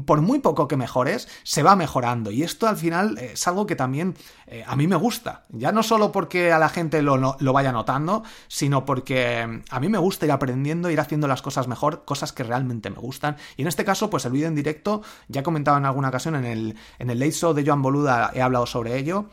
por 0.06 0.20
muy 0.22 0.38
poco 0.38 0.68
que 0.68 0.76
mejores, 0.76 1.28
se 1.42 1.62
va 1.62 1.76
mejorando. 1.76 2.30
Y 2.30 2.42
esto 2.42 2.66
al 2.66 2.76
final 2.76 3.18
es 3.18 3.46
algo 3.46 3.66
que 3.66 3.76
también 3.76 4.14
eh, 4.46 4.64
a 4.66 4.76
mí 4.76 4.86
me 4.86 4.96
gusta. 4.96 5.44
Ya 5.50 5.72
no 5.72 5.82
solo 5.82 6.12
porque 6.12 6.52
a 6.52 6.58
la 6.58 6.68
gente 6.68 7.02
lo, 7.02 7.16
lo, 7.16 7.52
vaya 7.52 7.72
notando, 7.72 8.22
sino 8.48 8.84
porque 8.84 9.46
mm, 9.46 9.62
a 9.70 9.80
mí 9.80 9.88
me 9.88 9.98
gusta 9.98 10.26
ir 10.26 10.32
aprendiendo, 10.32 10.90
ir 10.90 11.00
haciendo 11.00 11.28
las 11.28 11.42
cosas 11.42 11.68
mejor, 11.68 12.04
cosas 12.04 12.32
que 12.32 12.42
realmente 12.42 12.90
me 12.90 12.96
gustan. 12.96 13.36
Y 13.56 13.62
en 13.62 13.68
este 13.68 13.84
caso, 13.84 14.10
pues 14.10 14.24
el 14.24 14.32
vídeo 14.32 14.48
en 14.48 14.54
directo, 14.54 15.02
ya 15.28 15.40
he 15.40 15.44
comentado 15.44 15.76
en 15.76 15.86
alguna 15.86 16.08
ocasión 16.08 16.36
en 16.36 16.44
el, 16.44 16.76
en 16.98 17.10
el 17.10 17.18
Late 17.18 17.32
Show 17.32 17.52
de 17.52 17.64
Joan 17.66 17.82
Boluda, 17.82 18.30
he 18.34 18.42
hablado 18.42 18.66
sobre 18.66 18.96
ello. 18.96 19.26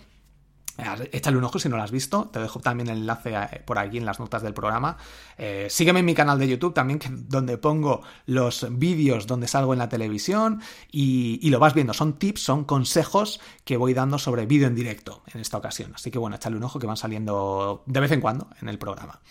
Échale 1.12 1.38
un 1.38 1.44
ojo 1.44 1.60
si 1.60 1.70
no 1.70 1.78
lo 1.78 1.84
has 1.84 1.92
visto, 1.92 2.30
te 2.30 2.40
dejo 2.40 2.60
también 2.60 2.90
el 2.90 3.00
enlace 3.00 3.34
eh, 3.36 3.62
por 3.64 3.78
aquí 3.78 3.98
en 3.98 4.06
las 4.06 4.20
notas 4.20 4.42
del 4.42 4.56
programa. 4.56 4.98
Eh, 5.38 5.68
sígueme 5.70 6.00
en 6.00 6.06
mi 6.06 6.16
canal 6.16 6.40
de 6.40 6.48
YouTube 6.48 6.74
también, 6.74 7.00
donde 7.30 7.60
pongo 7.60 8.02
los 8.26 8.66
vídeos 8.72 9.28
donde 9.28 9.48
salgo 9.48 9.74
en 9.74 9.80
la 9.80 9.90
televisión 9.90 10.62
y, 10.92 11.48
lo 11.52 11.60
vas 11.60 11.76
viendo. 11.76 11.94
Son 11.94 12.14
tips, 12.14 12.42
son 12.42 12.64
consejos 12.64 13.40
que 13.64 13.78
voy 13.78 13.94
dando 13.94 14.18
sobre 14.18 14.48
vídeo 14.48 14.68
en 14.68 14.74
directo 14.74 15.22
en 15.32 15.42
esta 15.42 15.58
ocasión. 15.58 15.92
Así 15.94 16.10
que 16.10 16.18
bueno, 16.18 16.38
échale 16.38 16.58
un 16.58 16.64
ojo 16.64 16.80
que 16.80 16.88
van 16.88 16.98
saliendo 16.98 17.84
de 17.86 18.00
vez 18.00 18.12
en 18.12 18.22
cuando 18.22 18.48
en 18.60 18.70
el 18.70 18.80
programa. 18.80 19.22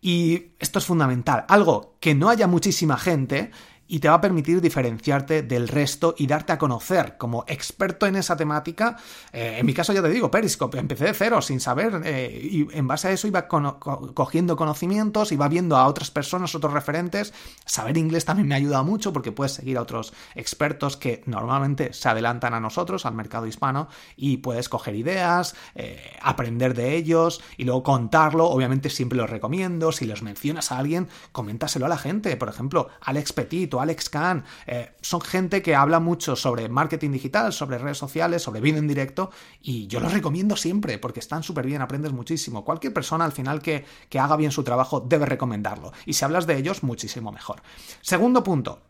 Y 0.00 0.52
esto 0.58 0.78
es 0.78 0.86
fundamental, 0.86 1.44
algo 1.48 1.96
que 2.00 2.14
no 2.14 2.30
haya 2.30 2.46
muchísima 2.46 2.96
gente 2.96 3.50
y 3.88 4.00
te 4.00 4.08
va 4.08 4.14
a 4.14 4.20
permitir 4.20 4.60
diferenciarte 4.60 5.42
del 5.42 5.68
resto 5.68 6.14
y 6.18 6.26
darte 6.26 6.52
a 6.52 6.58
conocer 6.58 7.16
como 7.16 7.44
experto 7.46 8.06
en 8.06 8.16
esa 8.16 8.36
temática. 8.36 8.96
Eh, 9.32 9.56
en 9.58 9.66
mi 9.66 9.74
caso 9.74 9.92
ya 9.92 10.02
te 10.02 10.08
digo, 10.08 10.30
Periscope, 10.30 10.78
empecé 10.78 11.04
de 11.04 11.14
cero 11.14 11.40
sin 11.40 11.60
saber 11.60 12.00
eh, 12.04 12.40
y 12.42 12.68
en 12.76 12.86
base 12.86 13.08
a 13.08 13.12
eso 13.12 13.28
iba 13.28 13.48
cogiendo 13.48 14.56
conocimientos, 14.56 15.32
iba 15.32 15.48
viendo 15.48 15.76
a 15.76 15.86
otras 15.86 16.10
personas, 16.10 16.54
otros 16.54 16.72
referentes. 16.72 17.32
Saber 17.64 17.96
inglés 17.96 18.24
también 18.24 18.48
me 18.48 18.54
ha 18.54 18.58
ayudado 18.58 18.84
mucho 18.84 19.12
porque 19.12 19.32
puedes 19.32 19.52
seguir 19.52 19.78
a 19.78 19.82
otros 19.82 20.12
expertos 20.34 20.96
que 20.96 21.22
normalmente 21.26 21.92
se 21.92 22.08
adelantan 22.08 22.54
a 22.54 22.60
nosotros, 22.60 23.06
al 23.06 23.14
mercado 23.14 23.46
hispano, 23.46 23.88
y 24.16 24.38
puedes 24.38 24.68
coger 24.68 24.94
ideas, 24.94 25.54
eh, 25.74 26.16
aprender 26.22 26.74
de 26.74 26.96
ellos 26.96 27.40
y 27.56 27.64
luego 27.64 27.82
contarlo. 27.82 28.46
Obviamente 28.46 28.90
siempre 28.90 29.18
los 29.18 29.30
recomiendo. 29.30 29.92
Si 29.92 30.06
los 30.06 30.22
mencionas 30.22 30.72
a 30.72 30.78
alguien, 30.78 31.08
coméntaselo 31.32 31.86
a 31.86 31.88
la 31.88 31.98
gente. 31.98 32.36
Por 32.36 32.48
ejemplo, 32.48 32.88
Alex 33.00 33.32
Petit 33.32 33.75
Alex 33.80 34.08
Kahn, 34.08 34.44
eh, 34.66 34.92
son 35.00 35.20
gente 35.20 35.62
que 35.62 35.74
habla 35.74 36.00
mucho 36.00 36.36
sobre 36.36 36.68
marketing 36.68 37.12
digital, 37.12 37.52
sobre 37.52 37.78
redes 37.78 37.98
sociales, 37.98 38.42
sobre 38.42 38.60
vídeo 38.60 38.78
en 38.78 38.88
directo, 38.88 39.30
y 39.60 39.86
yo 39.86 40.00
los 40.00 40.12
recomiendo 40.12 40.56
siempre 40.56 40.98
porque 40.98 41.20
están 41.20 41.42
súper 41.42 41.66
bien, 41.66 41.82
aprendes 41.82 42.12
muchísimo. 42.12 42.64
Cualquier 42.64 42.92
persona 42.92 43.24
al 43.24 43.32
final 43.32 43.62
que, 43.62 43.84
que 44.08 44.18
haga 44.18 44.36
bien 44.36 44.50
su 44.50 44.64
trabajo 44.64 45.00
debe 45.00 45.26
recomendarlo, 45.26 45.92
y 46.04 46.14
si 46.14 46.24
hablas 46.24 46.46
de 46.46 46.56
ellos, 46.56 46.82
muchísimo 46.82 47.32
mejor. 47.32 47.62
Segundo 48.00 48.42
punto, 48.42 48.80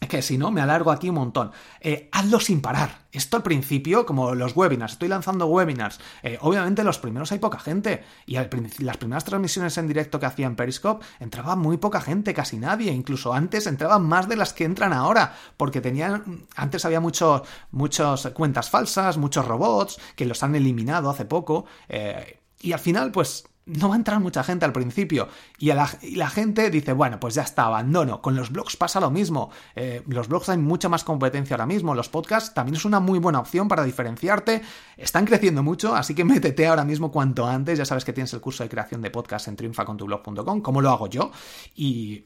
es 0.00 0.08
que 0.08 0.22
si 0.22 0.38
no, 0.38 0.52
me 0.52 0.60
alargo 0.60 0.92
aquí 0.92 1.08
un 1.08 1.16
montón. 1.16 1.50
Eh, 1.80 2.08
hazlo 2.12 2.38
sin 2.38 2.60
parar. 2.60 3.06
Esto 3.10 3.36
al 3.36 3.42
principio, 3.42 4.06
como 4.06 4.34
los 4.34 4.54
webinars, 4.54 4.92
estoy 4.92 5.08
lanzando 5.08 5.46
webinars. 5.46 5.98
Eh, 6.22 6.38
obviamente 6.40 6.84
los 6.84 6.98
primeros 6.98 7.32
hay 7.32 7.40
poca 7.40 7.58
gente. 7.58 8.04
Y 8.24 8.34
las 8.34 8.96
primeras 8.96 9.24
transmisiones 9.24 9.76
en 9.76 9.88
directo 9.88 10.20
que 10.20 10.26
hacía 10.26 10.46
en 10.46 10.54
Periscope 10.54 11.04
entraba 11.18 11.56
muy 11.56 11.78
poca 11.78 12.00
gente, 12.00 12.32
casi 12.32 12.58
nadie. 12.58 12.92
Incluso 12.92 13.32
antes 13.32 13.66
entraban 13.66 14.04
más 14.06 14.28
de 14.28 14.36
las 14.36 14.52
que 14.52 14.64
entran 14.64 14.92
ahora. 14.92 15.34
Porque 15.56 15.80
tenían. 15.80 16.46
Antes 16.54 16.84
había 16.84 17.00
muchos 17.00 17.42
muchas 17.72 18.28
cuentas 18.28 18.70
falsas, 18.70 19.16
muchos 19.16 19.46
robots, 19.46 19.98
que 20.14 20.26
los 20.26 20.44
han 20.44 20.54
eliminado 20.54 21.10
hace 21.10 21.24
poco. 21.24 21.66
Eh, 21.88 22.38
y 22.60 22.72
al 22.72 22.80
final, 22.80 23.10
pues 23.10 23.47
no 23.68 23.88
va 23.88 23.94
a 23.94 23.98
entrar 23.98 24.18
mucha 24.20 24.42
gente 24.42 24.64
al 24.64 24.72
principio. 24.72 25.28
Y, 25.58 25.66
la, 25.66 25.86
gente 26.28 26.70
dice, 26.70 26.92
bueno, 26.92 27.20
pues 27.20 27.34
ya 27.34 27.42
está, 27.42 27.64
abandono. 27.64 28.22
Con 28.22 28.34
los 28.34 28.50
blogs 28.50 28.76
pasa 28.76 29.00
lo 29.00 29.10
mismo. 29.10 29.50
Eh, 29.76 30.02
los 30.06 30.28
blogs 30.28 30.48
hay 30.48 30.58
mucha 30.58 30.88
más 30.88 31.04
competencia 31.04 31.54
ahora 31.54 31.66
mismo. 31.66 31.94
Los 31.94 32.08
podcasts 32.08 32.54
también 32.54 32.76
es 32.76 32.84
una 32.84 33.00
muy 33.00 33.18
buena 33.18 33.40
opción 33.40 33.68
para 33.68 33.84
diferenciarte. 33.84 34.62
Están 34.96 35.26
creciendo 35.26 35.62
mucho, 35.62 35.94
así 35.94 36.14
que 36.14 36.24
métete 36.24 36.66
ahora 36.66 36.84
mismo 36.84 37.12
cuanto 37.12 37.46
antes. 37.46 37.78
Ya 37.78 37.84
sabes 37.84 38.04
que 38.04 38.12
tienes 38.12 38.32
el 38.32 38.40
curso 38.40 38.62
de 38.62 38.70
creación 38.70 39.02
de 39.02 39.10
podcast 39.10 39.48
en 39.48 39.56
triunfacontublog.com, 39.56 40.62
como 40.62 40.80
lo 40.80 40.90
hago 40.90 41.06
yo. 41.08 41.30
Y 41.74 42.24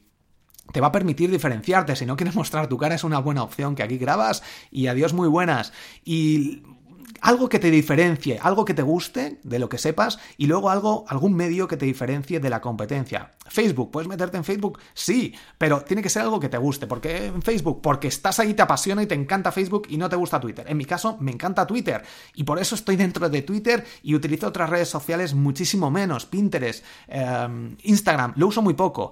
te 0.71 0.79
va 0.79 0.87
a 0.87 0.91
permitir 0.91 1.29
diferenciarte. 1.29 1.95
Si 1.95 2.05
no 2.05 2.15
quieres 2.15 2.35
mostrar 2.35 2.67
tu 2.67 2.77
cara, 2.77 2.95
es 2.95 3.03
una 3.03 3.19
buena 3.19 3.43
opción 3.43 3.75
que 3.75 3.83
aquí 3.83 3.97
grabas 3.97 4.43
y 4.71 4.87
adiós 4.87 5.13
muy 5.13 5.27
buenas. 5.27 5.73
Y 6.05 6.63
algo 7.21 7.49
que 7.49 7.59
te 7.59 7.71
diferencie, 7.71 8.39
algo 8.41 8.65
que 8.65 8.73
te 8.73 8.81
guste 8.81 9.39
de 9.43 9.59
lo 9.59 9.69
que 9.69 9.77
sepas 9.77 10.19
y 10.37 10.47
luego 10.47 10.69
algo, 10.69 11.05
algún 11.07 11.33
medio 11.33 11.67
que 11.67 11.77
te 11.77 11.85
diferencie 11.85 12.39
de 12.39 12.49
la 12.49 12.61
competencia. 12.61 13.31
Facebook, 13.47 13.91
¿puedes 13.91 14.07
meterte 14.07 14.37
en 14.37 14.43
Facebook? 14.43 14.79
Sí, 14.93 15.33
pero 15.57 15.81
tiene 15.81 16.01
que 16.01 16.09
ser 16.09 16.23
algo 16.23 16.39
que 16.39 16.49
te 16.49 16.57
guste. 16.57 16.87
¿Por 16.87 17.01
qué 17.01 17.27
en 17.27 17.41
Facebook? 17.41 17.81
Porque 17.81 18.07
estás 18.07 18.39
ahí, 18.39 18.53
te 18.53 18.61
apasiona 18.61 19.03
y 19.03 19.07
te 19.07 19.15
encanta 19.15 19.51
Facebook 19.51 19.87
y 19.89 19.97
no 19.97 20.09
te 20.09 20.15
gusta 20.15 20.39
Twitter. 20.39 20.65
En 20.67 20.77
mi 20.77 20.85
caso, 20.85 21.17
me 21.19 21.31
encanta 21.31 21.67
Twitter 21.67 22.03
y 22.35 22.43
por 22.43 22.59
eso 22.59 22.75
estoy 22.75 22.95
dentro 22.95 23.29
de 23.29 23.41
Twitter 23.41 23.85
y 24.01 24.15
utilizo 24.15 24.47
otras 24.47 24.69
redes 24.69 24.89
sociales 24.89 25.33
muchísimo 25.33 25.91
menos. 25.91 26.25
Pinterest, 26.25 26.83
eh, 27.07 27.75
Instagram, 27.83 28.33
lo 28.35 28.47
uso 28.47 28.61
muy 28.61 28.73
poco 28.73 29.11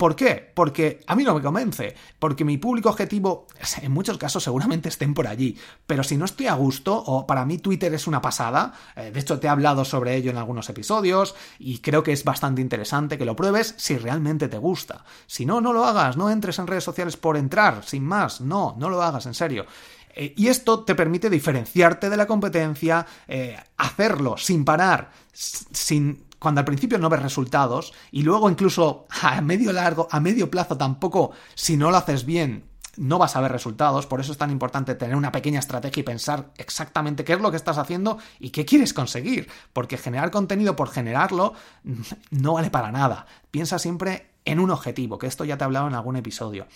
¿Por 0.00 0.16
qué? 0.16 0.50
Porque 0.54 1.00
a 1.08 1.14
mí 1.14 1.24
no 1.24 1.34
me 1.34 1.42
convence, 1.42 1.94
porque 2.18 2.42
mi 2.42 2.56
público 2.56 2.88
objetivo 2.88 3.46
en 3.82 3.92
muchos 3.92 4.16
casos 4.16 4.42
seguramente 4.42 4.88
estén 4.88 5.12
por 5.12 5.28
allí, 5.28 5.58
pero 5.86 6.02
si 6.02 6.16
no 6.16 6.24
estoy 6.24 6.46
a 6.46 6.54
gusto, 6.54 6.96
o 6.96 7.26
para 7.26 7.44
mí 7.44 7.58
Twitter 7.58 7.92
es 7.92 8.06
una 8.06 8.22
pasada, 8.22 8.72
eh, 8.96 9.10
de 9.10 9.20
hecho 9.20 9.38
te 9.38 9.46
he 9.46 9.50
hablado 9.50 9.84
sobre 9.84 10.16
ello 10.16 10.30
en 10.30 10.38
algunos 10.38 10.70
episodios 10.70 11.34
y 11.58 11.80
creo 11.80 12.02
que 12.02 12.12
es 12.12 12.24
bastante 12.24 12.62
interesante 12.62 13.18
que 13.18 13.26
lo 13.26 13.36
pruebes 13.36 13.74
si 13.76 13.98
realmente 13.98 14.48
te 14.48 14.56
gusta. 14.56 15.04
Si 15.26 15.44
no, 15.44 15.60
no 15.60 15.74
lo 15.74 15.84
hagas, 15.84 16.16
no 16.16 16.30
entres 16.30 16.58
en 16.58 16.66
redes 16.66 16.84
sociales 16.84 17.18
por 17.18 17.36
entrar, 17.36 17.84
sin 17.84 18.02
más, 18.02 18.40
no, 18.40 18.76
no 18.78 18.88
lo 18.88 19.02
hagas, 19.02 19.26
en 19.26 19.34
serio. 19.34 19.66
Eh, 20.14 20.32
y 20.34 20.48
esto 20.48 20.82
te 20.82 20.94
permite 20.94 21.28
diferenciarte 21.28 22.08
de 22.08 22.16
la 22.16 22.26
competencia, 22.26 23.06
eh, 23.28 23.54
hacerlo 23.76 24.38
sin 24.38 24.64
parar, 24.64 25.10
sin 25.34 26.24
cuando 26.40 26.60
al 26.60 26.64
principio 26.64 26.98
no 26.98 27.08
ves 27.08 27.22
resultados 27.22 27.92
y 28.10 28.22
luego 28.22 28.50
incluso 28.50 29.06
a 29.22 29.40
medio 29.42 29.72
largo, 29.72 30.08
a 30.10 30.18
medio 30.18 30.50
plazo 30.50 30.76
tampoco, 30.76 31.30
si 31.54 31.76
no 31.76 31.92
lo 31.92 31.98
haces 31.98 32.24
bien, 32.24 32.64
no 32.96 33.18
vas 33.18 33.36
a 33.36 33.40
ver 33.40 33.52
resultados, 33.52 34.06
por 34.06 34.20
eso 34.20 34.32
es 34.32 34.38
tan 34.38 34.50
importante 34.50 34.94
tener 34.94 35.14
una 35.14 35.30
pequeña 35.30 35.60
estrategia 35.60 36.00
y 36.00 36.04
pensar 36.04 36.50
exactamente 36.56 37.24
qué 37.24 37.34
es 37.34 37.40
lo 37.40 37.50
que 37.50 37.56
estás 37.56 37.78
haciendo 37.78 38.18
y 38.40 38.50
qué 38.50 38.64
quieres 38.64 38.92
conseguir, 38.92 39.48
porque 39.72 39.98
generar 39.98 40.30
contenido 40.30 40.74
por 40.74 40.88
generarlo 40.88 41.54
no 42.30 42.54
vale 42.54 42.70
para 42.70 42.90
nada. 42.90 43.26
Piensa 43.50 43.78
siempre 43.78 44.30
en 44.44 44.58
un 44.58 44.70
objetivo, 44.70 45.18
que 45.18 45.26
esto 45.26 45.44
ya 45.44 45.56
te 45.56 45.64
he 45.64 45.66
hablado 45.66 45.86
en 45.86 45.94
algún 45.94 46.16
episodio 46.16 46.66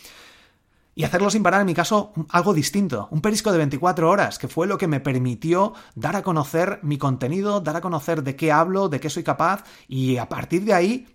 y 0.95 1.05
hacerlo 1.05 1.31
sin 1.31 1.43
parar, 1.43 1.61
en 1.61 1.67
mi 1.67 1.75
caso, 1.75 2.13
algo 2.31 2.55
distinto, 2.55 3.09
un 3.11 3.21
perisco 3.21 3.51
de 3.51 3.59
24 3.59 4.09
horas, 4.09 4.39
que 4.39 4.49
fue 4.49 4.67
lo 4.67 4.79
que 4.79 4.87
me 4.87 5.01
permitió 5.01 5.75
dar 5.95 6.17
a 6.17 6.23
conocer 6.23 6.79
mi 6.83 6.99
contenido, 6.99 7.61
dar 7.61 7.77
a 7.77 7.81
conocer 7.81 8.23
de 8.23 8.37
qué 8.37 8.53
hablo, 8.53 8.89
de 8.89 9.01
qué 9.01 9.11
soy 9.11 9.25
capaz, 9.25 9.65
y 9.89 10.19
a 10.19 10.29
partir 10.29 10.65
de 10.65 10.75
ahí 10.75 11.09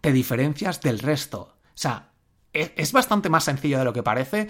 te 0.00 0.12
diferencias 0.12 0.80
del 0.80 0.98
resto. 0.98 1.40
O 1.40 1.80
sea, 1.80 2.10
e-, 2.52 2.74
es 2.76 2.92
bastante 2.92 3.28
más 3.28 3.44
sencillo 3.44 3.78
de 3.78 3.84
lo 3.84 3.92
que 3.92 4.02
parece, 4.02 4.48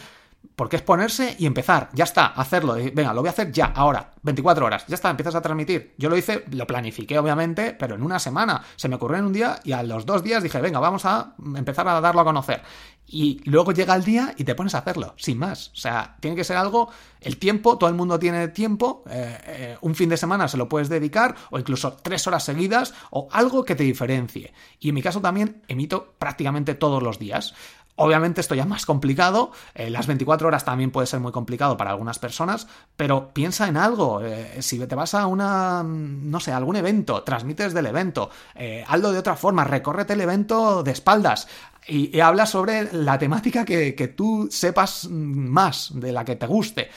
porque 0.59 0.75
es 0.75 0.83
ponerse 0.83 1.37
y 1.39 1.47
empezar, 1.47 1.89
ya 1.93 2.03
está, 2.03 2.27
hacerlo, 2.27 2.75
venga, 2.75 3.15
lo 3.15 3.21
voy 3.21 3.29
a 3.29 3.31
hacer 3.31 3.53
ya, 3.53 3.67
ahora, 3.67 4.11
24 4.23 4.67
horas, 4.67 4.85
ya 4.89 4.97
está, 4.97 5.09
empiezas 5.09 5.37
a 5.37 5.41
transmitir. 5.41 5.95
Yo 5.99 6.09
lo 6.09 6.17
hice, 6.17 6.45
lo 6.51 6.67
planifiqué 6.67 7.17
obviamente, 7.17 7.77
pero 7.79 7.95
en 7.95 8.03
una 8.03 8.19
semana, 8.19 8.65
se 8.75 8.89
me 8.89 8.97
ocurrió 8.97 9.19
en 9.19 9.27
un 9.27 9.33
día 9.33 9.61
y 9.63 9.71
a 9.71 9.85
los 9.85 10.05
dos 10.05 10.25
días 10.25 10.43
dije, 10.43 10.61
venga, 10.61 10.81
vamos 10.81 11.05
a 11.05 11.37
empezar 11.55 11.87
a 11.87 12.01
darlo 12.01 12.23
a 12.23 12.25
conocer. 12.25 12.63
Y 13.07 13.41
luego 13.45 13.71
llega 13.71 13.95
el 13.95 14.03
día 14.03 14.35
y 14.37 14.43
te 14.43 14.57
pones 14.57 14.75
a 14.75 14.79
hacerlo, 14.79 15.15
sin 15.17 15.39
más. 15.39 15.69
O 15.69 15.77
sea, 15.77 16.17
tiene 16.19 16.37
que 16.37 16.43
ser 16.43 16.57
algo, 16.57 16.91
el 17.21 17.39
tiempo, 17.39 17.79
todo 17.79 17.89
el 17.89 17.97
mundo 17.97 18.19
tiene 18.19 18.49
tiempo, 18.49 19.05
eh, 19.09 19.39
eh, 19.47 19.79
un 19.81 19.95
fin 19.95 20.09
de 20.09 20.17
semana 20.17 20.49
se 20.49 20.57
lo 20.57 20.69
puedes 20.69 20.89
dedicar, 20.89 21.37
o 21.51 21.59
incluso 21.61 21.93
tres 22.03 22.27
horas 22.27 22.45
seguidas, 22.45 22.95
o 23.11 23.29
algo 23.31 23.65
que 23.65 23.77
te 23.77 23.85
diferencie. 23.85 24.53
Y 24.81 24.89
en 24.89 24.97
mi 24.97 25.03
caso 25.03 25.21
también 25.21 25.63
emito 25.69 26.17
prácticamente 26.19 26.75
todos 26.75 27.01
los 27.01 27.21
días. 27.21 27.55
Obviamente 28.01 28.41
esto 28.41 28.55
ya 28.55 28.63
es 28.63 28.69
más 28.69 28.87
complicado, 28.87 29.51
eh, 29.75 29.91
las 29.91 30.07
24 30.07 30.47
horas 30.47 30.65
también 30.65 30.93
puede 30.93 31.09
ser 31.09 31.19
muy 31.19 31.33
complicado 31.33 31.77
para 31.77 31.91
algunas 31.91 32.21
personas, 32.21 32.69
pero 32.97 33.35
piensa 33.35 33.67
en 33.67 33.77
algo, 33.77 34.23
eh, 34.23 34.63
si 34.63 34.79
te 34.79 34.95
vas 34.95 35.15
a 35.15 35.27
una, 35.27 35.83
no 35.85 36.39
sé, 36.39 36.53
algún 36.53 36.77
evento, 36.77 37.25
transmites 37.25 37.75
del 37.75 37.87
evento, 37.87 38.31
eh, 38.55 38.85
hazlo 38.87 39.11
de 39.11 39.19
otra 39.19 39.35
forma, 39.35 39.65
recórrete 39.65 40.13
el 40.13 40.21
evento 40.21 40.85
de 40.85 40.93
espaldas, 40.93 41.49
y, 41.89 42.21
habla 42.21 42.47
sobre 42.47 42.93
la 42.93 43.19
temática 43.19 43.65
que, 43.65 43.97
que, 43.97 44.09
tú 44.09 44.47
sepas 44.49 45.09
más, 45.11 45.91
de 45.95 46.13
la 46.13 46.25
que 46.25 46.37
te 46.37 46.47
guste 46.47 46.91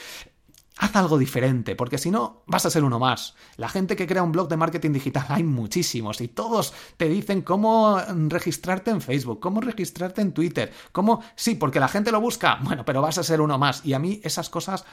haz 0.81 0.95
algo 0.95 1.19
diferente, 1.19 1.75
porque 1.75 2.00
si 2.00 2.09
no, 2.09 2.41
vas 2.47 2.65
a 2.65 2.71
ser 2.71 2.83
uno 2.83 2.97
más. 2.97 3.35
La 3.55 3.69
gente 3.69 3.95
que 3.95 4.07
crea 4.07 4.23
un 4.23 4.31
blog 4.31 4.50
de 4.50 4.57
marketing 4.57 4.93
digital, 4.93 5.25
hay 5.29 5.43
muchísimos, 5.43 6.19
y 6.21 6.27
todos 6.27 6.73
te 6.97 7.07
dicen 7.07 7.43
cómo 7.43 8.01
registrarte 8.27 8.89
en 8.89 9.00
Facebook, 9.00 9.39
cómo 9.39 9.61
registrarte 9.61 10.21
en 10.21 10.33
Twitter, 10.33 10.73
cómo... 10.91 11.21
Sí, 11.35 11.53
porque 11.53 11.79
la 11.79 11.88
gente 11.88 12.11
lo 12.11 12.19
busca, 12.19 12.57
bueno, 12.63 12.83
pero 12.83 13.00
vas 13.00 13.19
a 13.19 13.23
ser 13.23 13.41
uno 13.41 13.59
más. 13.59 13.85
Y 13.85 13.93
a 13.93 14.00
mí 14.00 14.21
esas 14.23 14.50
cosas 14.50 14.83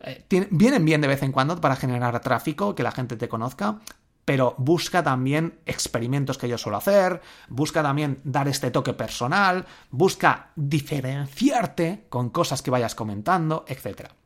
eh, 0.00 0.24
vienen 0.50 0.86
bien 0.86 1.02
de 1.02 1.08
vez 1.08 1.22
en 1.22 1.30
cuando 1.30 1.60
para 1.60 1.76
generar 1.76 2.18
tráfico, 2.20 2.74
que 2.74 2.82
la 2.82 2.92
gente 2.92 3.16
te 3.16 3.28
conozca, 3.28 3.80
pero 4.24 4.54
busca 4.56 5.02
también 5.02 5.58
experimentos 5.66 6.38
que 6.38 6.48
yo 6.48 6.56
suelo 6.56 6.78
hacer, 6.78 7.20
busca 7.50 7.82
también 7.82 8.18
dar 8.24 8.48
este 8.48 8.70
toque 8.70 8.94
personal, 8.94 9.66
busca 9.90 10.52
diferenciarte 10.56 12.06
con 12.08 12.30
cosas 12.30 12.62
que 12.62 12.70
vayas 12.70 12.94
comentando, 12.94 13.66
etcétera. 13.68 14.23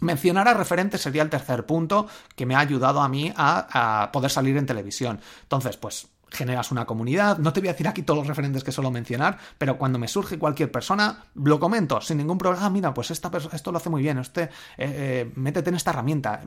Mencionar 0.00 0.48
a 0.48 0.54
referentes 0.54 1.00
sería 1.00 1.22
el 1.22 1.30
tercer 1.30 1.66
punto 1.66 2.06
que 2.34 2.46
me 2.46 2.54
ha 2.54 2.60
ayudado 2.60 3.00
a 3.00 3.08
mí 3.08 3.32
a, 3.36 4.10
poder 4.12 4.30
salir 4.30 4.56
en 4.56 4.66
televisión. 4.66 5.20
Entonces, 5.42 5.76
pues 5.76 6.08
generas 6.30 6.70
una 6.70 6.86
comunidad. 6.86 7.38
No 7.38 7.52
te 7.52 7.60
voy 7.60 7.68
a 7.68 7.72
decir 7.72 7.88
aquí 7.88 8.02
todos 8.02 8.18
los 8.18 8.26
referentes 8.26 8.62
que 8.62 8.72
suelo 8.72 8.90
mencionar, 8.90 9.38
pero 9.58 9.78
cuando 9.78 9.98
me 9.98 10.08
surge 10.08 10.38
cualquier 10.38 10.70
persona, 10.70 11.24
lo 11.34 11.58
comento 11.58 12.00
sin 12.00 12.18
ningún 12.18 12.38
problema. 12.38 12.66
Ah, 12.66 12.70
mira, 12.70 12.94
pues 12.94 13.10
esta 13.10 13.30
esto 13.52 13.72
lo 13.72 13.78
hace 13.78 13.90
muy 13.90 14.02
bien. 14.02 14.18
Este, 14.18 14.42
eh, 14.42 14.48
eh, 14.78 15.32
métete 15.34 15.70
en 15.70 15.76
esta 15.76 15.90
herramienta. 15.90 16.40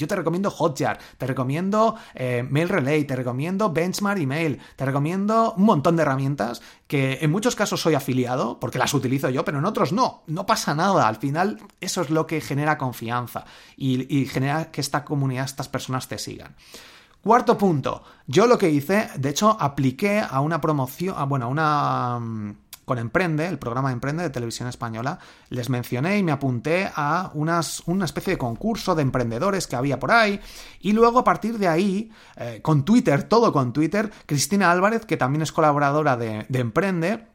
Yo 0.00 0.08
te 0.08 0.16
recomiendo 0.16 0.50
Hotjar, 0.50 0.98
te 1.18 1.26
recomiendo 1.26 1.94
eh, 2.14 2.42
Mail 2.48 2.70
Relay, 2.70 3.04
te 3.04 3.14
recomiendo 3.14 3.70
Benchmark 3.70 4.18
Email, 4.18 4.58
te 4.74 4.86
recomiendo 4.86 5.52
un 5.58 5.64
montón 5.64 5.96
de 5.96 6.02
herramientas 6.02 6.62
que 6.86 7.18
en 7.20 7.30
muchos 7.30 7.54
casos 7.54 7.82
soy 7.82 7.94
afiliado 7.94 8.58
porque 8.58 8.78
las 8.78 8.94
utilizo 8.94 9.28
yo, 9.28 9.44
pero 9.44 9.58
en 9.58 9.66
otros 9.66 9.92
no. 9.92 10.22
No 10.26 10.46
pasa 10.46 10.74
nada. 10.74 11.06
Al 11.06 11.16
final 11.16 11.58
eso 11.82 12.00
es 12.00 12.08
lo 12.08 12.26
que 12.26 12.40
genera 12.40 12.78
confianza 12.78 13.44
y, 13.76 14.24
genera 14.24 14.70
que 14.70 14.80
esta 14.80 15.04
comunidad, 15.04 15.44
estas 15.44 15.68
personas 15.68 16.08
te 16.08 16.16
sigan. 16.16 16.56
Cuarto 17.22 17.58
punto. 17.58 18.02
Yo 18.26 18.46
lo 18.46 18.56
que 18.56 18.70
hice, 18.70 19.10
de 19.18 19.28
hecho, 19.28 19.54
apliqué 19.60 20.20
a 20.20 20.40
una 20.40 20.62
promoción, 20.62 21.14
bueno, 21.28 21.44
a 21.44 21.48
una 21.48 22.18
mm, 22.18 22.56
con 22.90 22.98
Emprende, 22.98 23.46
el 23.46 23.56
programa 23.56 23.92
Emprende 23.92 24.24
de 24.24 24.30
televisión 24.30 24.68
española, 24.68 25.20
les 25.48 25.70
mencioné 25.70 26.18
y 26.18 26.24
me 26.24 26.32
apunté 26.32 26.90
a 26.92 27.30
unas, 27.34 27.84
una 27.86 28.04
especie 28.04 28.32
de 28.32 28.36
concurso 28.36 28.96
de 28.96 29.02
emprendedores 29.02 29.68
que 29.68 29.76
había 29.76 30.00
por 30.00 30.10
ahí. 30.10 30.40
Y 30.80 30.90
luego 30.90 31.20
a 31.20 31.22
partir 31.22 31.58
de 31.58 31.68
ahí, 31.68 32.10
eh, 32.34 32.58
con 32.62 32.84
Twitter, 32.84 33.22
todo 33.22 33.52
con 33.52 33.72
Twitter, 33.72 34.10
Cristina 34.26 34.72
Álvarez, 34.72 35.06
que 35.06 35.16
también 35.16 35.42
es 35.42 35.52
colaboradora 35.52 36.16
de, 36.16 36.46
de 36.48 36.58
Emprende, 36.58 37.28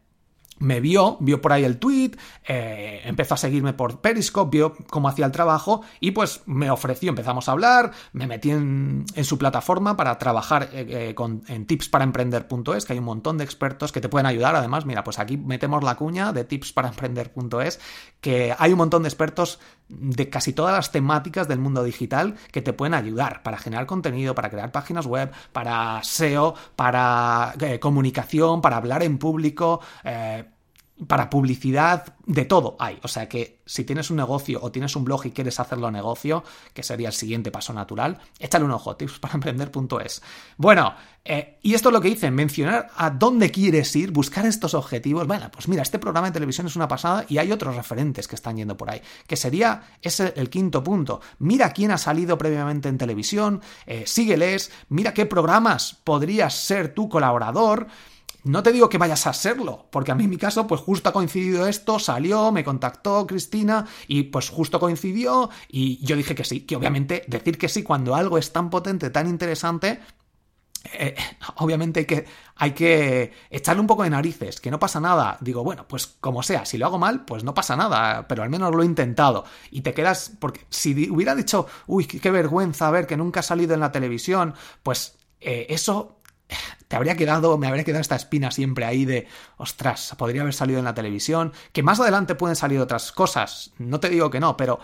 me 0.60 0.80
vio, 0.80 1.18
vio 1.20 1.42
por 1.42 1.54
ahí 1.54 1.64
el 1.64 1.78
tweet, 1.78 2.12
eh, 2.48 3.02
empezó 3.06 3.34
a 3.34 3.38
seguirme 3.38 3.74
por 3.74 4.00
Periscope, 4.00 4.58
vio 4.58 4.76
cómo 4.90 5.10
hacía 5.10 5.26
el 5.26 5.32
trabajo 5.32 5.82
y 6.00 6.12
pues 6.12 6.42
me 6.46 6.70
ofreció, 6.72 7.10
empezamos 7.10 7.50
a 7.50 7.52
hablar, 7.52 7.92
me 8.14 8.28
metí 8.28 8.52
en, 8.52 9.06
su 9.24 9.38
plataforma 9.38 9.98
para 9.98 10.18
trabajar 10.18 10.70
eh, 10.72 11.14
eh, 11.14 11.16
en 11.48 11.66
tipsparaemprender.es, 11.66 12.86
que 12.86 12.94
hay 12.94 13.00
un 13.00 13.06
montón 13.06 13.38
de 13.38 13.44
expertos 13.44 13.92
que 13.92 14.02
te 14.02 14.10
pueden 14.10 14.26
ayudar. 14.26 14.56
Además, 14.56 14.86
mira, 14.86 15.04
pues 15.04 15.20
aquí 15.20 15.38
metemos 15.38 15.84
la 15.84 15.96
cuña 15.96 16.32
de 16.32 16.46
tipsparaemprender.es, 16.46 17.80
que 18.22 18.56
hay 18.58 18.72
un 18.72 18.78
montón 18.78 19.04
de 19.04 19.10
expertos 19.10 19.60
de 19.88 20.30
casi 20.30 20.54
todas 20.54 20.74
las 20.74 20.92
temáticas 20.92 21.48
del 21.48 21.60
mundo 21.60 21.84
digital 21.84 22.36
que 22.51 22.62
te 22.62 22.74
pueden 22.74 22.94
ayudar 22.94 23.44
para 23.44 23.58
generar 23.58 23.86
contenido, 23.86 24.36
para 24.36 24.50
crear 24.50 24.72
páginas 24.72 25.06
web, 25.06 25.32
para 25.51 26.01
SEO, 26.04 26.56
para 26.75 27.54
comunicación, 27.80 28.62
para 28.62 28.77
hablar 28.77 29.04
en 29.04 29.18
público 29.18 29.82
para 31.08 31.30
publicidad, 31.30 32.16
de 32.25 32.46
todo 32.46 32.78
hay. 32.80 33.00
O 33.04 33.08
sea 33.08 33.28
que 33.28 33.60
si 33.66 33.84
tienes 33.84 34.10
un 34.10 34.18
negocio 34.18 34.60
o 34.62 34.72
tienes 34.72 34.96
un 34.96 35.04
blog 35.04 35.25
y 35.25 35.32
quieres 35.32 35.60
hacerlo 35.60 35.92
negocio, 35.92 36.44
que 36.74 36.84
sería 36.84 37.10
el 37.10 37.14
siguiente 37.14 37.52
paso 37.52 37.74
natural, 37.74 38.20
échale 38.40 38.66
un 38.66 38.72
ojo, 38.72 38.96
tips 38.96 39.20
para 39.20 39.34
emprender.es. 39.36 40.22
Bueno, 40.58 40.96
eh, 41.25 41.58
y 41.62 41.74
esto 41.74 41.90
es 41.90 41.94
lo 41.94 42.02
que 42.02 42.10
hice, 42.10 42.32
mencionar 42.32 42.88
a 42.96 43.10
dónde 43.10 43.52
quieres 43.52 43.96
ir, 43.96 44.12
buscar 44.12 44.46
estos 44.46 44.74
objetivos. 44.74 45.28
Bueno, 45.28 45.50
pues 45.52 45.68
mira, 45.68 45.82
este 45.82 46.00
programa 46.00 46.28
de 46.28 46.34
televisión 46.34 46.68
es 46.68 46.75
una 46.75 46.88
pasada 46.88 47.25
y 47.28 47.40
hay 47.40 47.52
otros 47.52 47.75
referentes 47.75 48.28
que 48.28 48.36
están 48.36 48.56
yendo 48.56 48.78
por 48.78 48.90
ahí, 48.90 49.02
que 49.28 49.36
sería 49.36 49.84
ese 50.02 50.34
el 50.38 50.50
quinto 50.50 50.84
punto. 50.84 51.22
Mira 51.40 51.72
quién 51.74 51.92
ha 51.92 51.98
salido 51.98 52.38
previamente 52.38 52.88
en 52.90 52.98
televisión, 52.98 53.62
eh, 53.86 54.04
sígueles, 54.06 54.72
mira 54.90 55.14
qué 55.14 55.25
programas 55.25 55.98
podrías 56.04 56.56
ser 56.56 56.94
tu 56.94 57.10
colaborador. 57.10 57.88
No 58.46 58.62
te 58.62 58.72
digo 58.72 58.90
que 58.90 59.00
vayas 59.00 59.25
a 59.25 59.34
serlo, 59.34 59.88
porque 59.90 60.12
a 60.12 60.16
mí 60.16 60.25
en 60.25 60.30
mi 60.30 60.38
caso, 60.38 60.68
pues 60.68 60.80
justo 60.80 61.10
ha 61.10 61.14
coincidido 61.14 61.66
esto, 61.66 61.98
salió, 61.98 62.52
me 62.52 62.64
contactó 62.64 63.25
Cristina 63.25 63.88
y 64.08 64.24
pues 64.24 64.50
justo 64.50 64.80
coincidió 64.80 65.50
y 65.68 66.06
yo 66.06 66.16
dije 66.16 66.36
que 66.36 66.44
sí, 66.44 66.62
que 66.62 66.75
obviamente 66.75 67.24
decir 67.28 67.58
que 67.58 67.68
sí 67.68 67.82
cuando 67.82 68.14
algo 68.14 68.38
es 68.38 68.54
tan 68.54 68.70
potente, 68.70 69.10
tan 69.10 69.28
interesante, 69.28 70.00
eh, 70.94 71.16
obviamente 71.56 72.02
hay 72.02 72.06
que, 72.06 72.25
hay 72.56 72.72
que 72.74 73.34
echarle 73.50 73.82
un 73.82 73.88
poco 73.88 74.04
de 74.04 74.12
narices, 74.12 74.62
que 74.62 74.70
no 74.70 74.80
pasa 74.80 75.00
nada. 75.00 75.38
Digo, 75.42 75.64
bueno, 75.64 75.88
pues 75.88 76.06
como 76.06 76.44
sea, 76.44 76.66
si 76.66 76.78
lo 76.78 76.86
hago 76.86 77.00
mal, 77.00 77.25
pues 77.25 77.44
no 77.44 77.56
pasa 77.56 77.75
nada, 77.75 78.28
pero 78.28 78.44
al 78.44 78.52
menos 78.52 78.75
lo 78.75 78.84
he 78.84 78.86
intentado. 78.86 79.46
Y 79.72 79.82
te 79.82 79.96
quedas, 79.96 80.34
porque 80.40 80.68
si 80.70 81.10
hubiera 81.10 81.34
dicho, 81.34 81.66
uy, 81.88 82.06
qué, 82.06 82.30
vergüenza 82.30 82.92
ver 82.92 83.08
que 83.08 83.18
nunca 83.18 83.40
ha 83.40 83.44
salido 83.44 83.74
en 83.74 83.80
la 83.80 83.92
televisión, 83.92 84.54
pues 84.84 85.18
eh, 85.42 85.66
eso 85.70 86.20
te 86.88 86.96
habría 86.96 87.16
quedado, 87.16 87.58
me 87.58 87.68
habría 87.68 87.84
quedado 87.84 88.02
esta 88.02 88.16
espina 88.16 88.52
siempre 88.52 88.86
ahí 88.86 89.06
de, 89.06 89.28
ostras, 89.58 90.16
podría 90.18 90.42
haber 90.42 90.54
salido 90.54 90.80
en 90.80 90.86
la 90.86 90.94
televisión, 90.94 91.54
que 91.72 91.84
más 91.84 92.00
adelante 92.00 92.36
pueden 92.36 92.56
salir 92.56 92.80
otras 92.80 93.12
cosas, 93.12 93.72
no 93.78 94.00
te 94.00 94.10
digo 94.10 94.30
que 94.30 94.40
no, 94.40 94.56
pero 94.56 94.80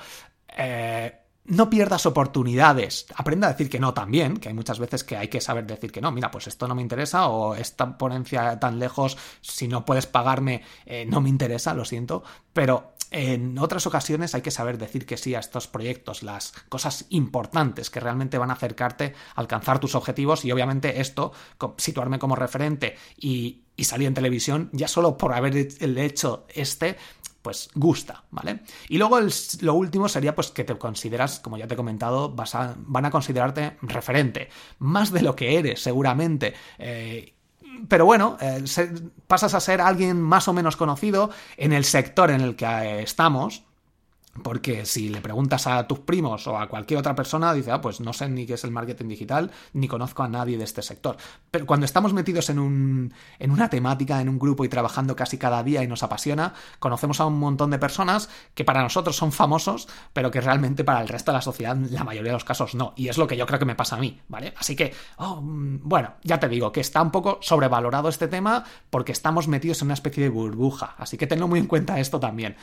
eh, 0.58 1.22
no 1.46 1.70
pierdas 1.70 2.06
oportunidades. 2.06 3.08
Aprenda 3.16 3.48
a 3.48 3.52
decir 3.52 3.70
que 3.70 3.80
no 3.80 3.94
también, 3.94 4.38
que 4.38 4.50
hay 4.50 4.54
muchas 4.54 4.80
veces 4.80 5.04
que 5.04 5.18
hay 5.18 5.28
que 5.28 5.42
saber 5.42 5.66
decir 5.66 5.92
que 5.92 6.02
no. 6.02 6.12
Mira, 6.12 6.30
pues 6.32 6.48
esto 6.48 6.68
no 6.68 6.76
me 6.76 6.82
interesa 6.82 7.28
o 7.28 7.56
esta 7.56 7.98
ponencia 7.98 8.60
tan 8.60 8.80
lejos, 8.80 9.18
si 9.42 9.68
no 9.68 9.84
puedes 9.84 10.06
pagarme, 10.06 10.64
eh, 10.86 11.06
no 11.08 11.20
me 11.20 11.30
interesa, 11.30 11.74
lo 11.74 11.84
siento. 11.84 12.24
Pero 12.54 12.94
en 13.12 13.60
otras 13.60 13.86
ocasiones 13.86 14.34
hay 14.34 14.42
que 14.42 14.52
saber 14.52 14.78
decir 14.78 15.06
que 15.06 15.18
sí 15.18 15.36
a 15.36 15.40
estos 15.40 15.68
proyectos, 15.68 16.24
las 16.24 16.54
cosas 16.70 17.06
importantes 17.10 17.90
que 17.90 18.00
realmente 18.00 18.38
van 18.38 18.50
a 18.50 18.54
acercarte 18.54 19.14
a 19.36 19.42
alcanzar 19.42 19.80
tus 19.80 19.96
objetivos 19.96 20.46
y 20.46 20.52
obviamente 20.52 21.02
esto, 21.02 21.34
situarme 21.78 22.20
como 22.20 22.36
referente 22.36 22.96
y, 23.18 23.64
y 23.76 23.84
salir 23.84 24.08
en 24.08 24.14
televisión, 24.14 24.70
ya 24.72 24.88
solo 24.88 25.18
por 25.18 25.34
haber 25.34 25.56
hecho 25.58 26.46
este, 26.54 26.98
pues 27.42 27.70
gusta, 27.76 28.24
¿vale? 28.32 28.62
Y 28.88 28.98
luego 28.98 29.20
lo 29.62 29.74
último 29.74 30.08
sería 30.08 30.36
pues 30.36 30.52
que 30.52 30.64
te 30.64 30.78
consideras, 30.78 31.40
como 31.40 31.58
ya 31.58 31.68
te 31.68 31.74
he 31.74 31.78
comentado, 31.78 32.30
vas 32.30 32.56
a, 32.56 32.76
van 32.78 33.06
a 33.06 33.12
considerarte 33.12 33.78
referente, 33.82 34.50
más 34.80 35.12
de 35.12 35.22
lo 35.22 35.36
que 35.36 35.58
eres 35.58 35.82
seguramente. 35.82 36.54
Eh, 36.78 37.34
pero 37.88 38.06
bueno, 38.06 38.38
eh, 38.42 38.64
pasas 39.28 39.54
a 39.54 39.60
ser 39.60 39.82
alguien 39.82 40.22
más 40.22 40.48
o 40.48 40.54
menos 40.54 40.76
conocido 40.76 41.32
en 41.58 41.74
el 41.74 41.86
sector 41.86 42.32
en 42.32 42.42
el 42.42 42.56
que 42.56 42.66
eh, 42.66 43.04
estamos, 43.04 43.64
porque 44.44 44.86
si 44.86 45.10
le 45.10 45.22
preguntas 45.22 45.68
a 45.68 45.86
tus 45.88 46.00
primos 46.00 46.48
o 46.48 46.58
a 46.58 46.68
cualquier 46.70 47.00
otra 47.00 47.16
persona, 47.16 47.54
dice, 47.54 47.72
ah, 47.72 47.82
pues 47.82 48.00
no 48.00 48.14
sé 48.14 48.30
ni 48.30 48.46
qué 48.46 48.54
es 48.54 48.64
el 48.64 48.72
marketing 48.72 49.08
digital, 49.08 49.52
ni 49.74 49.88
conozco 49.88 50.24
a 50.24 50.30
nadie 50.30 50.58
de 50.58 50.64
este 50.64 50.82
sector. 50.82 51.18
Pero 51.52 51.66
cuando 51.66 51.86
estamos 51.86 52.14
metidos 52.14 52.50
en, 52.50 52.60
un, 52.60 53.14
en 53.40 53.52
una 53.52 53.70
temática, 53.70 54.22
en 54.22 54.30
un 54.30 54.40
grupo 54.40 54.64
y 54.64 54.70
trabajando 54.70 55.16
casi 55.16 55.38
cada 55.38 55.64
día 55.64 55.84
y 55.84 55.88
nos 55.88 56.04
apasiona, 56.04 56.54
conocemos 56.80 57.20
a 57.20 57.26
un 57.26 57.40
montón 57.40 57.72
de 57.72 57.80
personas 57.80 58.30
que 58.56 58.64
para 58.64 58.82
nosotros 58.82 59.18
son 59.18 59.32
famosos, 59.32 59.88
pero 60.14 60.32
que 60.32 60.40
realmente 60.40 60.84
para 60.84 61.02
el 61.02 61.10
resto 61.10 61.32
de 61.32 61.38
la 61.38 61.42
sociedad, 61.42 61.76
la 61.76 62.04
mayoría 62.04 62.32
de 62.32 62.38
los 62.38 62.46
casos 62.46 62.74
no. 62.74 62.94
Y 62.96 63.10
es 63.10 63.18
lo 63.18 63.28
que 63.28 63.36
yo 63.36 63.46
creo 63.46 63.60
que 63.60 63.66
me 63.66 63.76
pasa 63.76 63.98
a 63.98 64.00
mí, 64.00 64.22
¿vale? 64.30 64.54
Así 64.58 64.76
que, 64.76 64.94
oh, 65.18 65.42
mm, 65.42 65.82
bueno, 65.84 66.14
ya 66.24 66.40
te 66.40 66.48
digo 66.48 66.72
que 66.72 66.80
está 66.80 67.02
un 67.02 67.12
poco 67.12 67.40
sobrevalorado 67.42 68.08
este 68.08 68.30
tema 68.30 68.64
porque 68.90 69.12
estamos 69.12 69.50
metidos 69.50 69.82
en 69.82 69.88
una 69.88 69.94
especie 69.96 70.24
de 70.24 70.30
burbuja. 70.30 70.96
Así 70.98 71.18
que 71.18 71.28
tenlo 71.28 71.48
muy 71.50 71.60
en 71.60 71.68
cuenta 71.68 72.00
esto 72.00 72.20
también. 72.20 72.56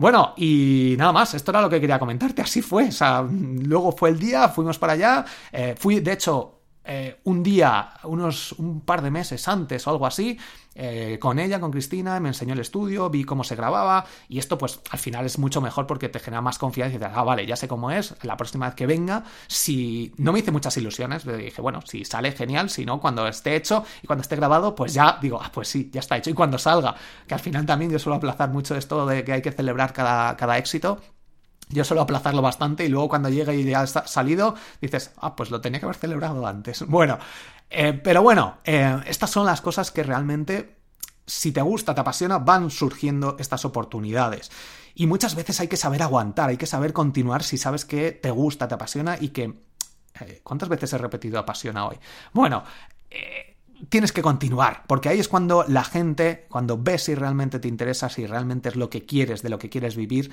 Bueno, 0.00 0.32
y 0.38 0.94
nada 0.96 1.12
más, 1.12 1.34
esto 1.34 1.50
era 1.50 1.60
lo 1.60 1.68
que 1.68 1.78
quería 1.78 1.98
comentarte, 1.98 2.40
así 2.40 2.62
fue, 2.62 2.88
o 2.88 2.90
sea, 2.90 3.20
luego 3.20 3.92
fue 3.92 4.08
el 4.08 4.18
día, 4.18 4.48
fuimos 4.48 4.78
para 4.78 4.94
allá, 4.94 5.26
eh, 5.52 5.74
fui, 5.78 6.00
de 6.00 6.12
hecho, 6.12 6.59
eh, 6.84 7.20
un 7.24 7.42
día, 7.42 7.92
unos 8.04 8.52
un 8.52 8.80
par 8.80 9.02
de 9.02 9.10
meses 9.10 9.46
antes 9.48 9.86
o 9.86 9.90
algo 9.90 10.06
así, 10.06 10.38
eh, 10.74 11.18
con 11.20 11.38
ella, 11.38 11.60
con 11.60 11.70
Cristina, 11.70 12.18
me 12.20 12.28
enseñó 12.28 12.54
el 12.54 12.60
estudio, 12.60 13.10
vi 13.10 13.24
cómo 13.24 13.44
se 13.44 13.54
grababa 13.54 14.06
y 14.28 14.38
esto 14.38 14.56
pues 14.56 14.80
al 14.90 14.98
final 14.98 15.26
es 15.26 15.38
mucho 15.38 15.60
mejor 15.60 15.86
porque 15.86 16.08
te 16.08 16.20
genera 16.20 16.40
más 16.40 16.58
confianza 16.58 16.94
y 16.94 16.98
dices, 16.98 17.12
ah, 17.14 17.22
vale, 17.22 17.44
ya 17.44 17.56
sé 17.56 17.68
cómo 17.68 17.90
es, 17.90 18.14
la 18.22 18.36
próxima 18.36 18.66
vez 18.66 18.76
que 18.76 18.86
venga, 18.86 19.24
si 19.46 20.14
no 20.16 20.32
me 20.32 20.38
hice 20.38 20.52
muchas 20.52 20.76
ilusiones, 20.76 21.26
le 21.26 21.36
dije, 21.36 21.60
bueno, 21.60 21.80
si 21.84 22.04
sale 22.04 22.32
genial, 22.32 22.70
si 22.70 22.86
no, 22.86 23.00
cuando 23.00 23.26
esté 23.26 23.56
hecho 23.56 23.84
y 24.02 24.06
cuando 24.06 24.22
esté 24.22 24.36
grabado, 24.36 24.74
pues 24.74 24.94
ya 24.94 25.18
digo, 25.20 25.40
ah, 25.42 25.50
pues 25.52 25.68
sí, 25.68 25.90
ya 25.92 26.00
está 26.00 26.16
hecho 26.16 26.30
y 26.30 26.34
cuando 26.34 26.56
salga, 26.56 26.94
que 27.26 27.34
al 27.34 27.40
final 27.40 27.66
también 27.66 27.90
yo 27.90 27.98
suelo 27.98 28.16
aplazar 28.16 28.48
mucho 28.50 28.74
esto 28.74 29.04
de 29.06 29.24
que 29.24 29.32
hay 29.32 29.42
que 29.42 29.52
celebrar 29.52 29.92
cada, 29.92 30.36
cada 30.36 30.56
éxito, 30.56 31.00
yo 31.70 31.84
suelo 31.84 32.02
aplazarlo 32.02 32.42
bastante 32.42 32.84
y 32.84 32.88
luego 32.88 33.08
cuando 33.08 33.28
llega 33.28 33.54
y 33.54 33.64
ya 33.64 33.80
ha 33.82 33.86
salido, 33.86 34.54
dices, 34.80 35.12
ah, 35.18 35.36
pues 35.36 35.50
lo 35.50 35.60
tenía 35.60 35.80
que 35.80 35.86
haber 35.86 35.96
celebrado 35.96 36.46
antes. 36.46 36.84
Bueno, 36.90 37.18
eh, 37.70 37.92
pero 37.92 38.22
bueno, 38.22 38.58
eh, 38.64 39.00
estas 39.06 39.30
son 39.30 39.46
las 39.46 39.60
cosas 39.60 39.92
que 39.92 40.02
realmente, 40.02 40.76
si 41.24 41.52
te 41.52 41.62
gusta, 41.62 41.94
te 41.94 42.00
apasiona, 42.00 42.38
van 42.38 42.70
surgiendo 42.70 43.36
estas 43.38 43.64
oportunidades. 43.64 44.50
Y 44.94 45.06
muchas 45.06 45.36
veces 45.36 45.60
hay 45.60 45.68
que 45.68 45.76
saber 45.76 46.02
aguantar, 46.02 46.50
hay 46.50 46.56
que 46.56 46.66
saber 46.66 46.92
continuar 46.92 47.44
si 47.44 47.58
sabes 47.58 47.84
que 47.84 48.10
te 48.12 48.30
gusta, 48.30 48.68
te 48.68 48.74
apasiona 48.74 49.16
y 49.20 49.28
que... 49.28 49.54
Eh, 50.20 50.40
¿Cuántas 50.42 50.68
veces 50.68 50.92
he 50.92 50.98
repetido 50.98 51.38
apasiona 51.38 51.86
hoy? 51.86 51.96
Bueno, 52.32 52.64
tienes 53.88 54.12
que 54.12 54.22
continuar, 54.22 54.84
porque 54.86 55.08
ahí 55.08 55.18
es 55.18 55.28
cuando 55.28 55.64
la 55.66 55.84
gente, 55.84 56.46
cuando 56.48 56.78
ves 56.78 57.04
si 57.04 57.14
realmente 57.14 57.58
te 57.58 57.68
interesa, 57.68 58.08
si 58.08 58.26
realmente 58.26 58.68
es 58.68 58.76
lo 58.76 58.90
que 58.90 59.06
quieres, 59.06 59.42
de 59.42 59.48
lo 59.48 59.58
que 59.58 59.70
quieres 59.70 59.96
vivir, 59.96 60.32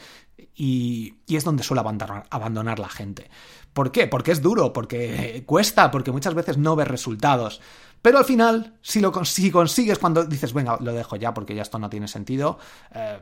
y, 0.55 1.15
es 1.27 1.43
donde 1.43 1.63
suele 1.63 1.81
abandonar, 1.81 2.25
abandonar, 2.29 2.79
la 2.79 2.89
gente. 2.89 3.29
¿Por 3.73 3.91
qué? 3.91 4.07
Porque 4.07 4.31
es 4.31 4.41
duro, 4.41 4.73
porque 4.73 5.43
cuesta, 5.45 5.91
porque 5.91 6.11
muchas 6.11 6.33
veces 6.33 6.57
no 6.57 6.75
ves 6.75 6.87
resultados. 6.87 7.61
Pero 8.01 8.17
al 8.17 8.25
final, 8.25 8.77
si, 8.81 8.99
lo, 8.99 9.11
consigues 9.11 9.99
cuando 9.99 10.25
dices, 10.25 10.53
venga, 10.53 10.77
lo 10.79 10.93
dejo 10.93 11.15
ya 11.15 11.33
porque 11.33 11.55
ya 11.55 11.61
esto 11.61 11.79
no 11.79 11.89
tiene 11.89 12.07
sentido, 12.07 12.59
eh, 12.93 13.19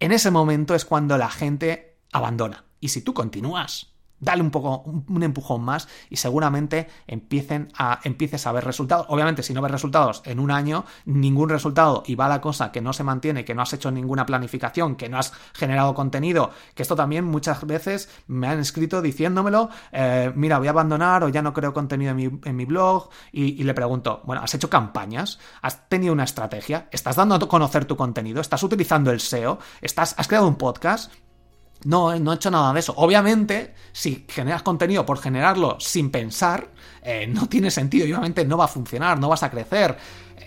en 0.00 0.12
ese 0.12 0.30
momento 0.30 0.74
es 0.74 0.84
cuando 0.84 1.18
la 1.18 1.30
gente 1.30 1.98
abandona. 2.12 2.64
Y 2.80 2.88
si 2.88 3.02
tú 3.02 3.14
continúas 3.14 3.92
Dale 4.20 4.42
un 4.42 4.50
poco, 4.50 4.82
un 4.82 5.22
empujón 5.22 5.62
más 5.62 5.88
y 6.10 6.16
seguramente 6.16 6.88
empiecen 7.06 7.68
a, 7.76 8.00
empieces 8.02 8.46
a 8.46 8.52
ver 8.52 8.64
resultados. 8.64 9.06
Obviamente, 9.08 9.42
si 9.42 9.54
no 9.54 9.62
ves 9.62 9.70
resultados 9.70 10.22
en 10.24 10.40
un 10.40 10.50
año, 10.50 10.84
ningún 11.04 11.48
resultado 11.48 12.02
y 12.06 12.14
va 12.14 12.28
la 12.28 12.40
cosa 12.40 12.72
que 12.72 12.80
no 12.80 12.92
se 12.92 13.04
mantiene, 13.04 13.44
que 13.44 13.54
no 13.54 13.62
has 13.62 13.72
hecho 13.72 13.90
ninguna 13.90 14.26
planificación, 14.26 14.96
que 14.96 15.08
no 15.08 15.18
has 15.18 15.32
generado 15.54 15.94
contenido, 15.94 16.50
que 16.74 16.82
esto 16.82 16.96
también 16.96 17.24
muchas 17.24 17.64
veces 17.66 18.08
me 18.26 18.48
han 18.48 18.58
escrito 18.58 19.02
diciéndomelo, 19.02 19.70
eh, 19.92 20.32
mira, 20.34 20.58
voy 20.58 20.68
a 20.68 20.70
abandonar 20.70 21.24
o 21.24 21.28
ya 21.28 21.42
no 21.42 21.52
creo 21.52 21.72
contenido 21.72 22.10
en 22.10 22.56
mi, 22.56 22.64
blog 22.64 23.08
y, 23.32 23.60
y, 23.60 23.62
le 23.62 23.74
pregunto, 23.74 24.22
bueno, 24.24 24.42
¿has 24.42 24.54
hecho 24.54 24.68
campañas? 24.68 25.38
¿Has 25.62 25.88
tenido 25.88 26.12
una 26.12 26.24
estrategia? 26.24 26.88
¿Estás 26.90 27.16
dando 27.16 27.36
a 27.36 27.38
conocer 27.38 27.84
tu 27.84 27.96
contenido? 27.96 28.40
¿Estás 28.40 28.62
utilizando 28.62 29.10
el 29.10 29.20
SEO? 29.20 29.58
¿Estás, 29.80 30.14
¿Has 30.18 30.28
creado 30.28 30.48
un 30.48 30.56
podcast? 30.56 31.12
No, 31.88 32.14
no 32.18 32.32
he 32.32 32.34
hecho 32.34 32.50
nada 32.50 32.74
de 32.74 32.80
eso. 32.80 32.92
Obviamente, 32.98 33.72
si 33.92 34.26
generas 34.28 34.62
contenido 34.62 35.06
por 35.06 35.18
generarlo 35.18 35.80
sin 35.80 36.10
pensar, 36.10 36.70
eh, 37.02 37.26
no 37.26 37.48
tiene 37.48 37.70
sentido 37.70 38.06
y 38.06 38.12
obviamente 38.12 38.44
no 38.44 38.58
va 38.58 38.66
a 38.66 38.68
funcionar, 38.68 39.18
no 39.18 39.30
vas 39.30 39.42
a 39.42 39.50
crecer. 39.50 39.96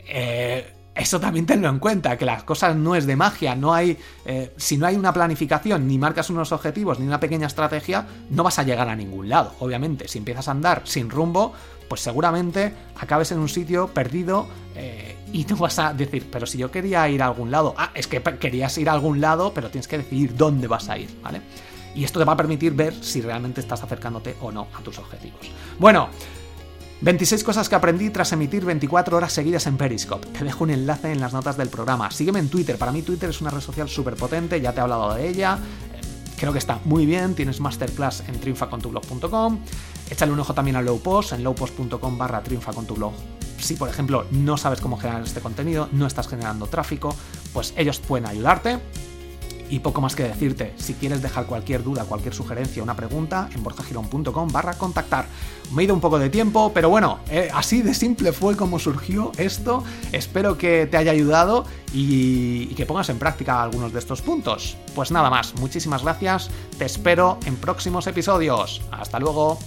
Eh, 0.07 0.71
eso 0.93 1.19
también 1.19 1.45
tenlo 1.45 1.69
en 1.69 1.79
cuenta, 1.79 2.17
que 2.17 2.25
las 2.25 2.43
cosas 2.43 2.75
no 2.75 2.95
es 2.95 3.05
de 3.05 3.15
magia, 3.15 3.55
no 3.55 3.73
hay. 3.73 3.97
Eh, 4.25 4.53
si 4.57 4.77
no 4.77 4.85
hay 4.85 4.95
una 4.95 5.13
planificación, 5.13 5.87
ni 5.87 5.97
marcas 5.97 6.29
unos 6.29 6.51
objetivos, 6.51 6.99
ni 6.99 7.07
una 7.07 7.19
pequeña 7.19 7.47
estrategia, 7.47 8.05
no 8.29 8.43
vas 8.43 8.59
a 8.59 8.63
llegar 8.63 8.89
a 8.89 8.95
ningún 8.95 9.29
lado. 9.29 9.53
Obviamente, 9.59 10.07
si 10.07 10.17
empiezas 10.17 10.47
a 10.47 10.51
andar 10.51 10.81
sin 10.85 11.09
rumbo, 11.09 11.53
pues 11.87 12.01
seguramente 12.01 12.73
acabes 12.99 13.31
en 13.31 13.39
un 13.39 13.49
sitio 13.49 13.87
perdido 13.87 14.47
y 15.33 15.45
no 15.45 15.55
vas 15.55 15.79
a 15.79 15.93
decir, 15.93 16.27
pero 16.31 16.45
si 16.45 16.57
yo 16.57 16.71
quería 16.71 17.07
ir 17.07 17.21
a 17.21 17.27
algún 17.27 17.51
lado, 17.51 17.73
ah, 17.77 17.91
es 17.93 18.07
que 18.07 18.21
querías 18.21 18.77
ir 18.77 18.89
a 18.89 18.93
algún 18.93 19.21
lado, 19.21 19.53
pero 19.53 19.69
tienes 19.69 19.87
que 19.87 19.97
decidir 19.97 20.35
dónde 20.35 20.67
vas 20.67 20.89
a 20.89 20.97
ir, 20.97 21.09
¿vale? 21.21 21.41
Y 21.95 22.03
esto 22.03 22.19
te 22.19 22.25
va 22.25 22.33
a 22.33 22.37
permitir 22.37 22.73
ver 22.73 22.93
si 22.93 23.21
realmente 23.21 23.61
estás 23.61 23.83
acercándote 23.83 24.35
o 24.41 24.51
no 24.51 24.67
a 24.73 24.81
tus 24.81 24.97
objetivos. 24.97 25.39
Bueno, 25.79 26.09
26 27.01 27.43
cosas 27.43 27.67
que 27.67 27.73
aprendí 27.73 28.11
tras 28.11 28.31
emitir 28.31 28.63
24 28.63 29.17
horas 29.17 29.33
seguidas 29.33 29.65
en 29.65 29.75
Periscope. 29.75 30.27
Te 30.27 30.45
dejo 30.45 30.63
un 30.63 30.69
enlace 30.69 31.11
en 31.11 31.19
las 31.19 31.33
notas 31.33 31.57
del 31.57 31.69
programa. 31.69 32.11
Sígueme 32.11 32.37
en 32.37 32.47
Twitter. 32.47 32.77
Para 32.77 32.91
mí 32.91 33.01
Twitter 33.01 33.31
es 33.31 33.41
una 33.41 33.49
red 33.49 33.61
social 33.61 33.89
súper 33.89 34.15
potente, 34.15 34.61
ya 34.61 34.71
te 34.71 34.79
he 34.79 34.81
hablado 34.81 35.15
de 35.15 35.27
ella. 35.27 35.57
Creo 36.37 36.51
que 36.51 36.59
está 36.59 36.79
muy 36.85 37.07
bien. 37.07 37.33
Tienes 37.33 37.59
masterclass 37.59 38.23
en 38.27 38.39
triunfacontublog.com. 38.39 39.59
Échale 40.11 40.31
un 40.31 40.39
ojo 40.39 40.53
también 40.53 40.75
a 40.75 40.81
Lowpost 40.81 41.33
en 41.33 41.43
lowpost.com 41.43 42.17
barra 42.17 42.43
si 43.57 43.75
por 43.75 43.89
ejemplo 43.89 44.25
no 44.31 44.57
sabes 44.57 44.81
cómo 44.81 44.97
generar 44.97 45.23
este 45.23 45.39
contenido, 45.39 45.87
no 45.91 46.07
estás 46.07 46.27
generando 46.27 46.67
tráfico, 46.67 47.15
pues 47.53 47.73
ellos 47.77 47.99
pueden 47.99 48.27
ayudarte. 48.27 48.79
Y 49.71 49.79
poco 49.79 50.01
más 50.01 50.15
que 50.17 50.23
decirte, 50.23 50.73
si 50.75 50.93
quieres 50.95 51.21
dejar 51.21 51.45
cualquier 51.45 51.81
duda, 51.81 52.03
cualquier 52.03 52.33
sugerencia, 52.33 52.83
una 52.83 52.95
pregunta, 52.95 53.49
en 53.55 53.63
borjagirón.com 53.63 54.49
barra 54.51 54.73
contactar. 54.73 55.25
Me 55.73 55.81
he 55.81 55.85
ido 55.85 55.93
un 55.93 56.01
poco 56.01 56.19
de 56.19 56.29
tiempo, 56.29 56.71
pero 56.73 56.89
bueno, 56.89 57.19
eh, 57.29 57.49
así 57.53 57.81
de 57.81 57.93
simple 57.93 58.33
fue 58.33 58.57
como 58.57 58.79
surgió 58.79 59.31
esto. 59.37 59.85
Espero 60.11 60.57
que 60.57 60.87
te 60.87 60.97
haya 60.97 61.11
ayudado 61.11 61.65
y, 61.93 62.67
y 62.69 62.75
que 62.75 62.85
pongas 62.85 63.07
en 63.07 63.17
práctica 63.17 63.63
algunos 63.63 63.93
de 63.93 63.99
estos 63.99 64.21
puntos. 64.21 64.75
Pues 64.93 65.09
nada 65.09 65.29
más, 65.29 65.55
muchísimas 65.55 66.03
gracias, 66.03 66.49
te 66.77 66.83
espero 66.83 67.39
en 67.45 67.55
próximos 67.55 68.07
episodios. 68.07 68.81
Hasta 68.91 69.19
luego. 69.19 69.57